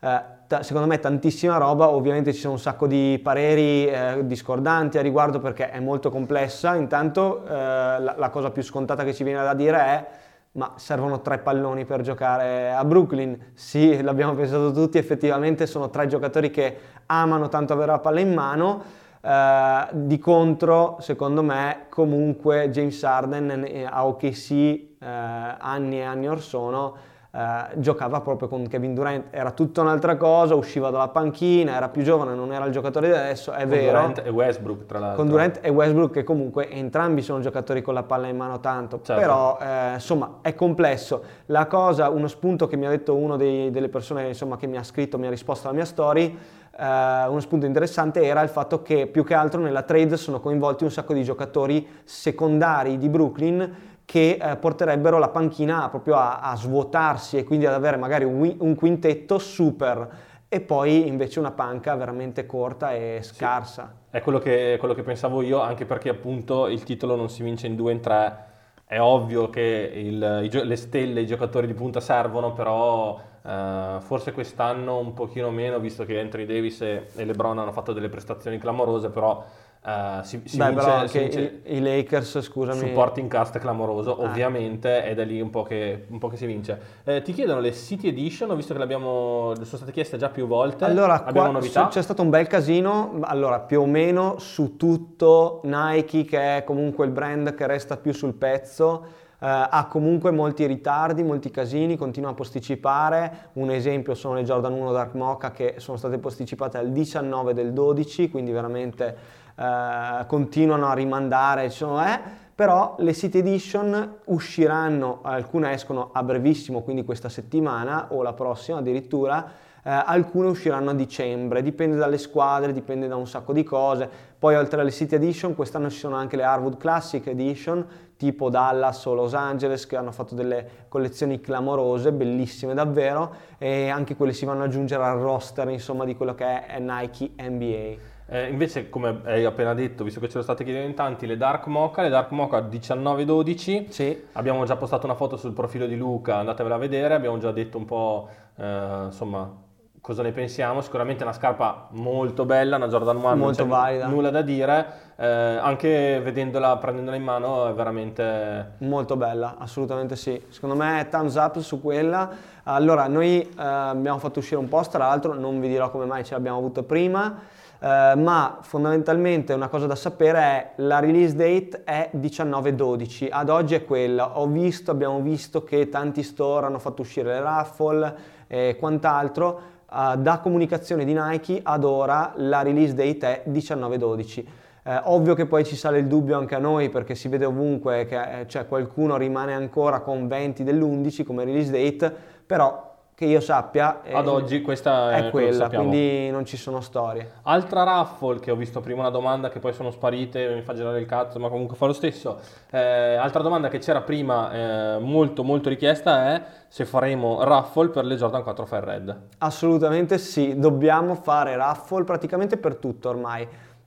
Eh, 0.00 0.32
secondo 0.60 0.86
me 0.86 0.98
tantissima 1.00 1.56
roba, 1.56 1.88
ovviamente 1.88 2.32
ci 2.32 2.40
sono 2.40 2.52
un 2.52 2.58
sacco 2.58 2.86
di 2.86 3.18
pareri 3.22 3.86
eh, 3.86 4.26
discordanti 4.26 4.98
a 4.98 5.02
riguardo 5.02 5.40
perché 5.40 5.70
è 5.70 5.80
molto 5.80 6.10
complessa, 6.10 6.74
intanto 6.74 7.44
eh, 7.46 7.50
la, 7.52 8.14
la 8.16 8.28
cosa 8.28 8.50
più 8.50 8.62
scontata 8.62 9.04
che 9.04 9.14
ci 9.14 9.24
viene 9.24 9.42
da 9.42 9.54
dire 9.54 9.78
è 9.78 10.06
ma 10.54 10.74
servono 10.76 11.20
tre 11.20 11.38
palloni 11.38 11.84
per 11.84 12.02
giocare 12.02 12.72
a 12.72 12.84
Brooklyn. 12.84 13.36
Sì, 13.54 14.00
l'abbiamo 14.02 14.34
pensato 14.34 14.70
tutti, 14.72 14.98
effettivamente 14.98 15.66
sono 15.66 15.90
tre 15.90 16.06
giocatori 16.06 16.50
che 16.50 16.78
amano 17.06 17.48
tanto 17.48 17.72
avere 17.72 17.92
la 17.92 17.98
palla 17.98 18.20
in 18.20 18.32
mano. 18.32 19.02
Uh, 19.24 19.88
di 19.90 20.18
contro, 20.18 20.98
secondo 21.00 21.42
me, 21.42 21.86
comunque 21.88 22.68
James 22.68 23.02
Harden 23.02 23.86
a 23.88 24.06
OKC 24.06 24.93
uh, 25.04 25.56
anni 25.58 25.98
e 25.98 26.02
anni 26.02 26.28
or 26.28 26.40
sono 26.40 27.12
Uh, 27.34 27.80
giocava 27.80 28.20
proprio 28.20 28.46
con 28.46 28.64
Kevin 28.68 28.94
Durant, 28.94 29.24
era 29.30 29.50
tutta 29.50 29.80
un'altra 29.80 30.16
cosa, 30.16 30.54
usciva 30.54 30.90
dalla 30.90 31.08
panchina, 31.08 31.74
era 31.74 31.88
più 31.88 32.04
giovane, 32.04 32.32
non 32.32 32.52
era 32.52 32.64
il 32.64 32.70
giocatore 32.70 33.08
di 33.08 33.12
adesso, 33.12 33.50
è 33.50 33.62
con 33.62 33.70
vero. 33.70 33.90
Durant 33.90 34.22
e 34.24 34.28
Westbrook, 34.28 34.86
tra 34.86 35.00
l'altro. 35.00 35.16
Con 35.16 35.28
Durant 35.28 35.58
e 35.60 35.68
Westbrook, 35.68 36.12
che 36.12 36.22
comunque 36.22 36.70
entrambi 36.70 37.22
sono 37.22 37.40
giocatori 37.40 37.82
con 37.82 37.92
la 37.92 38.04
palla 38.04 38.28
in 38.28 38.36
mano 38.36 38.60
tanto, 38.60 39.00
certo. 39.02 39.20
però 39.20 39.58
eh, 39.60 39.94
insomma 39.94 40.38
è 40.42 40.54
complesso. 40.54 41.24
La 41.46 41.66
cosa, 41.66 42.08
uno 42.08 42.28
spunto 42.28 42.68
che 42.68 42.76
mi 42.76 42.86
ha 42.86 42.90
detto 42.90 43.16
una 43.16 43.36
delle 43.36 43.88
persone 43.88 44.28
insomma, 44.28 44.56
che 44.56 44.68
mi 44.68 44.76
ha 44.76 44.84
scritto, 44.84 45.18
mi 45.18 45.26
ha 45.26 45.30
risposto 45.30 45.66
alla 45.66 45.74
mia 45.74 45.86
story, 45.86 46.38
eh, 46.78 47.26
uno 47.26 47.40
spunto 47.40 47.66
interessante 47.66 48.22
era 48.22 48.42
il 48.42 48.48
fatto 48.48 48.80
che 48.82 49.08
più 49.08 49.24
che 49.24 49.34
altro 49.34 49.60
nella 49.60 49.82
trade 49.82 50.16
sono 50.16 50.38
coinvolti 50.38 50.84
un 50.84 50.92
sacco 50.92 51.12
di 51.12 51.24
giocatori 51.24 51.84
secondari 52.04 52.96
di 52.96 53.08
Brooklyn 53.08 53.92
che 54.04 54.38
eh, 54.40 54.56
porterebbero 54.56 55.18
la 55.18 55.28
panchina 55.28 55.88
proprio 55.88 56.16
a, 56.16 56.40
a, 56.40 56.56
svuotarsi 56.56 57.38
e 57.38 57.44
quindi 57.44 57.66
ad 57.66 57.74
avere 57.74 57.96
magari 57.96 58.24
un, 58.24 58.54
un, 58.58 58.74
quintetto 58.74 59.38
super 59.38 60.08
e 60.48 60.60
poi 60.60 61.08
invece 61.08 61.38
una 61.38 61.50
panca 61.50 61.94
veramente 61.96 62.46
corta 62.46 62.92
e 62.92 63.20
scarsa. 63.22 63.92
Sì, 64.10 64.16
è 64.16 64.20
quello 64.20 64.38
che, 64.38 64.76
quello 64.78 64.94
che, 64.94 65.02
pensavo 65.02 65.42
io, 65.42 65.60
anche 65.60 65.84
perché 65.84 66.10
appunto 66.10 66.68
il 66.68 66.82
titolo 66.84 67.16
non 67.16 67.28
si 67.28 67.42
vince 67.42 67.66
in 67.66 67.76
due 67.76 67.92
in 67.92 68.00
tre. 68.00 68.52
È 68.86 69.00
ovvio 69.00 69.48
che 69.48 69.90
il, 69.94 70.48
i, 70.52 70.64
le 70.64 70.76
stelle, 70.76 71.22
i 71.22 71.26
giocatori 71.26 71.66
di 71.66 71.74
punta 71.74 72.00
servono, 72.00 72.52
però 72.52 73.18
eh, 73.44 73.96
forse 74.00 74.32
quest'anno 74.32 74.98
un 74.98 75.14
pochino 75.14 75.50
meno, 75.50 75.80
visto 75.80 76.04
che 76.04 76.20
Anthony 76.20 76.46
Davis 76.46 76.80
e, 76.82 77.08
e 77.16 77.24
LeBron 77.24 77.58
hanno 77.58 77.72
fatto 77.72 77.92
delle 77.92 78.08
prestazioni 78.08 78.58
clamorose, 78.58 79.08
però 79.08 79.44
Uh, 79.86 80.22
si, 80.22 80.40
si 80.46 80.56
Beh, 80.56 80.68
vince, 80.68 80.82
però 80.82 80.96
anche 80.96 81.18
vince 81.18 81.60
i, 81.64 81.76
i, 81.76 81.82
Lakers, 81.82 82.40
scusami. 82.40 82.88
Supporting 82.88 83.28
cast 83.28 83.58
clamoroso, 83.58 84.16
ah. 84.16 84.24
ovviamente, 84.24 85.04
è 85.04 85.14
da 85.14 85.24
lì 85.24 85.38
un 85.42 85.50
po' 85.50 85.62
che, 85.62 86.06
un 86.08 86.18
po 86.18 86.28
che 86.28 86.38
si 86.38 86.46
vince. 86.46 86.80
Eh, 87.04 87.20
ti 87.20 87.34
chiedono 87.34 87.60
le 87.60 87.74
City 87.74 88.08
Edition, 88.08 88.50
ho 88.50 88.54
visto 88.54 88.72
che 88.72 88.82
le 88.82 88.90
sono 88.90 89.54
state 89.62 89.92
chieste 89.92 90.16
già 90.16 90.30
più 90.30 90.46
volte. 90.46 90.86
Allora, 90.86 91.22
Abbiamo 91.22 91.50
qua, 91.50 91.58
novità? 91.58 91.88
c'è 91.88 92.00
stato 92.00 92.22
un 92.22 92.30
bel 92.30 92.46
casino, 92.46 93.18
allora 93.20 93.60
più 93.60 93.82
o 93.82 93.86
meno 93.86 94.38
su 94.38 94.78
tutto 94.78 95.60
Nike, 95.64 96.24
che 96.24 96.56
è 96.56 96.64
comunque 96.64 97.04
il 97.04 97.10
brand 97.10 97.54
che 97.54 97.66
resta 97.66 97.98
più 97.98 98.14
sul 98.14 98.32
pezzo. 98.32 99.22
Uh, 99.34 99.46
ha 99.68 99.86
comunque 99.90 100.30
molti 100.30 100.64
ritardi, 100.64 101.22
molti 101.22 101.50
casini, 101.50 101.98
continua 101.98 102.30
a 102.30 102.32
posticipare. 102.34 103.50
Un 103.54 103.70
esempio 103.70 104.14
sono 104.14 104.36
le 104.36 104.44
Jordan 104.44 104.72
1 104.72 104.92
Dark 104.92 105.12
Mocha 105.12 105.50
che 105.50 105.74
sono 105.76 105.98
state 105.98 106.16
posticipate 106.16 106.78
al 106.78 106.90
19 106.90 107.52
del 107.52 107.74
12, 107.74 108.30
quindi 108.30 108.52
veramente 108.52 109.42
eh, 109.56 110.24
continuano 110.26 110.86
a 110.86 110.94
rimandare, 110.94 111.64
eh, 111.66 112.20
però 112.54 112.94
le 112.98 113.14
City 113.14 113.38
Edition 113.38 114.18
usciranno, 114.26 115.20
alcune 115.22 115.72
escono 115.72 116.10
a 116.12 116.22
brevissimo, 116.22 116.82
quindi 116.82 117.04
questa 117.04 117.28
settimana 117.28 118.08
o 118.10 118.22
la 118.22 118.32
prossima 118.32 118.78
addirittura, 118.78 119.44
eh, 119.82 119.90
alcune 119.90 120.48
usciranno 120.48 120.90
a 120.90 120.94
dicembre, 120.94 121.62
dipende 121.62 121.96
dalle 121.96 122.16
squadre, 122.16 122.72
dipende 122.72 123.06
da 123.06 123.16
un 123.16 123.26
sacco 123.26 123.52
di 123.52 123.62
cose. 123.64 124.08
Poi 124.38 124.54
oltre 124.56 124.80
alle 124.80 124.90
City 124.90 125.16
Edition 125.16 125.54
quest'anno 125.54 125.90
ci 125.90 125.98
sono 125.98 126.16
anche 126.16 126.36
le 126.36 126.44
Harwood 126.44 126.76
Classic 126.78 127.26
Edition, 127.26 127.86
tipo 128.16 128.48
Dallas 128.48 129.04
o 129.04 129.14
Los 129.14 129.34
Angeles, 129.34 129.86
che 129.86 129.96
hanno 129.96 130.12
fatto 130.12 130.34
delle 130.34 130.86
collezioni 130.88 131.40
clamorose, 131.40 132.12
bellissime 132.12 132.72
davvero, 132.72 133.34
e 133.58 133.88
anche 133.88 134.16
quelle 134.16 134.32
si 134.32 134.44
vanno 134.44 134.62
ad 134.62 134.68
aggiungere 134.68 135.02
al 135.04 135.18
roster 135.18 135.68
insomma, 135.68 136.04
di 136.04 136.16
quello 136.16 136.34
che 136.34 136.66
è 136.66 136.78
Nike 136.78 137.32
NBA. 137.36 138.12
Eh, 138.26 138.48
invece, 138.48 138.88
come 138.88 139.20
hai 139.24 139.44
appena 139.44 139.74
detto, 139.74 140.02
visto 140.02 140.18
che 140.18 140.28
ce 140.28 140.38
lo 140.38 140.42
state 140.42 140.64
chiedendo 140.64 140.88
in 140.88 140.94
tanti, 140.94 141.26
le 141.26 141.36
Dark 141.36 141.66
Mocha, 141.66 142.02
le 142.02 142.08
Dark 142.08 142.30
Mocha 142.30 142.60
19-12, 142.60 143.88
sì. 143.88 144.24
abbiamo 144.32 144.64
già 144.64 144.76
postato 144.76 145.04
una 145.06 145.14
foto 145.14 145.36
sul 145.36 145.52
profilo 145.52 145.86
di 145.86 145.96
Luca, 145.96 146.36
andatevela 146.36 146.76
a 146.76 146.78
vedere, 146.78 147.14
abbiamo 147.14 147.38
già 147.38 147.52
detto 147.52 147.76
un 147.76 147.84
po' 147.84 148.28
eh, 148.56 149.02
insomma 149.06 149.62
cosa 150.04 150.22
ne 150.22 150.32
pensiamo, 150.32 150.82
sicuramente 150.82 151.22
è 151.22 151.26
una 151.26 151.34
scarpa 151.34 151.88
molto 151.92 152.44
bella, 152.44 152.76
una 152.76 152.88
Jordan 152.88 153.16
1, 153.16 153.36
molto 153.36 153.66
valida. 153.66 154.06
nulla 154.06 154.28
da 154.28 154.42
dire, 154.42 154.86
eh, 155.16 155.26
anche 155.26 156.20
vedendola, 156.22 156.76
prendendola 156.76 157.16
in 157.16 157.22
mano 157.22 157.68
è 157.68 157.72
veramente... 157.72 158.72
Molto 158.80 159.16
bella, 159.16 159.56
assolutamente 159.58 160.14
sì, 160.14 160.38
secondo 160.50 160.76
me 160.76 161.08
thumbs 161.10 161.36
up 161.36 161.58
su 161.60 161.80
quella. 161.80 162.30
Allora, 162.64 163.06
noi 163.06 163.40
eh, 163.40 163.52
abbiamo 163.56 164.18
fatto 164.18 164.40
uscire 164.40 164.60
un 164.60 164.68
post, 164.68 164.90
tra 164.90 165.06
l'altro 165.06 165.32
non 165.32 165.58
vi 165.58 165.68
dirò 165.68 165.90
come 165.90 166.04
mai 166.04 166.22
ce 166.22 166.34
l'abbiamo 166.34 166.58
avuto 166.58 166.82
prima, 166.82 167.40
eh, 167.84 168.14
ma 168.16 168.60
fondamentalmente 168.62 169.52
una 169.52 169.68
cosa 169.68 169.86
da 169.86 169.94
sapere 169.94 170.38
è 170.38 170.70
la 170.76 171.00
release 171.00 171.36
date 171.36 171.84
è 171.84 172.10
19-12, 172.16 173.28
ad 173.30 173.50
oggi 173.50 173.74
è 173.74 173.84
quella, 173.84 174.38
ho 174.38 174.46
visto, 174.46 174.90
abbiamo 174.90 175.20
visto 175.20 175.64
che 175.64 175.90
tanti 175.90 176.22
store 176.22 176.64
hanno 176.64 176.78
fatto 176.78 177.02
uscire 177.02 177.34
le 177.34 177.40
raffle 177.42 178.14
e 178.46 178.76
quant'altro, 178.78 179.60
uh, 179.90 180.16
da 180.16 180.38
comunicazione 180.38 181.04
di 181.04 181.12
Nike 181.12 181.60
ad 181.62 181.84
ora 181.84 182.32
la 182.36 182.62
release 182.62 182.94
date 182.94 183.42
è 183.42 183.50
19-12. 183.50 184.44
Eh, 184.86 185.00
ovvio 185.04 185.34
che 185.34 185.44
poi 185.44 185.64
ci 185.64 185.76
sale 185.76 185.98
il 185.98 186.06
dubbio 186.06 186.38
anche 186.38 186.54
a 186.54 186.58
noi 186.58 186.88
perché 186.88 187.14
si 187.14 187.28
vede 187.28 187.44
ovunque 187.44 188.06
che 188.06 188.40
eh, 188.40 188.46
cioè, 188.46 188.66
qualcuno 188.66 189.18
rimane 189.18 189.52
ancora 189.54 190.00
con 190.00 190.26
20 190.26 190.62
dell'11 190.62 191.22
come 191.22 191.44
release 191.44 191.70
date, 191.70 192.14
però 192.46 192.93
che 193.14 193.26
io 193.26 193.40
sappia 193.40 194.02
ad 194.12 194.26
oggi 194.26 194.60
questa 194.60 195.12
è, 195.12 195.26
è 195.26 195.30
quella, 195.30 195.68
quindi 195.68 196.30
non 196.30 196.44
ci 196.44 196.56
sono 196.56 196.80
storie. 196.80 197.34
Altra 197.42 197.84
raffle 197.84 198.40
che 198.40 198.50
ho 198.50 198.56
visto 198.56 198.80
prima 198.80 199.00
una 199.00 199.10
domanda 199.10 199.50
che 199.50 199.60
poi 199.60 199.72
sono 199.72 199.92
sparite, 199.92 200.52
mi 200.52 200.62
fa 200.62 200.74
girare 200.74 200.98
il 200.98 201.06
cazzo, 201.06 201.38
ma 201.38 201.48
comunque 201.48 201.76
fa 201.76 201.86
lo 201.86 201.92
stesso. 201.92 202.40
Eh, 202.70 203.14
altra 203.14 203.42
domanda 203.42 203.68
che 203.68 203.78
c'era 203.78 204.00
prima, 204.00 204.96
eh, 204.96 204.98
molto 204.98 205.44
molto 205.44 205.68
richiesta 205.68 206.34
è 206.34 206.42
se 206.66 206.84
faremo 206.84 207.44
raffle 207.44 207.90
per 207.90 208.04
le 208.04 208.16
Jordan 208.16 208.42
4 208.42 208.66
Fire 208.66 208.84
Red. 208.84 209.16
Assolutamente 209.38 210.18
sì, 210.18 210.58
dobbiamo 210.58 211.14
fare 211.14 211.54
raffle 211.54 212.02
praticamente 212.02 212.56
per 212.56 212.76
tutto 212.76 213.10
ormai. 213.10 213.46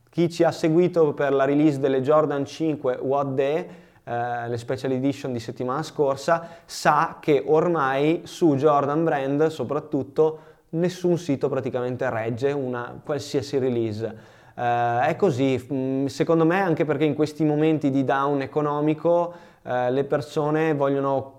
Chi 0.09 0.29
ci 0.29 0.43
ha 0.43 0.51
seguito 0.51 1.13
per 1.13 1.33
la 1.33 1.43
release 1.43 1.81
delle 1.81 2.01
Jordan 2.01 2.45
5 2.45 2.99
What 3.01 3.27
Day 3.33 3.67
eh, 4.07 4.47
le 4.47 4.57
special 4.57 4.91
edition 4.93 5.33
di 5.33 5.39
settimana 5.39 5.83
scorsa, 5.83 6.47
sa 6.63 7.17
che 7.19 7.43
ormai 7.45 8.21
su 8.23 8.55
Jordan 8.55 9.03
Brand 9.03 9.47
soprattutto 9.47 10.39
nessun 10.69 11.17
sito 11.17 11.49
praticamente 11.49 12.09
regge 12.09 12.53
una 12.53 12.99
qualsiasi 13.03 13.57
release. 13.57 14.15
Eh, 14.55 15.01
è 15.01 15.15
così, 15.17 15.67
mm, 15.73 16.05
secondo 16.05 16.45
me 16.45 16.61
anche 16.61 16.85
perché 16.85 17.03
in 17.03 17.15
questi 17.15 17.43
momenti 17.43 17.89
di 17.89 18.05
down 18.05 18.41
economico 18.41 19.33
eh, 19.63 19.91
le 19.91 20.03
persone 20.05 20.73
vogliono 20.73 21.33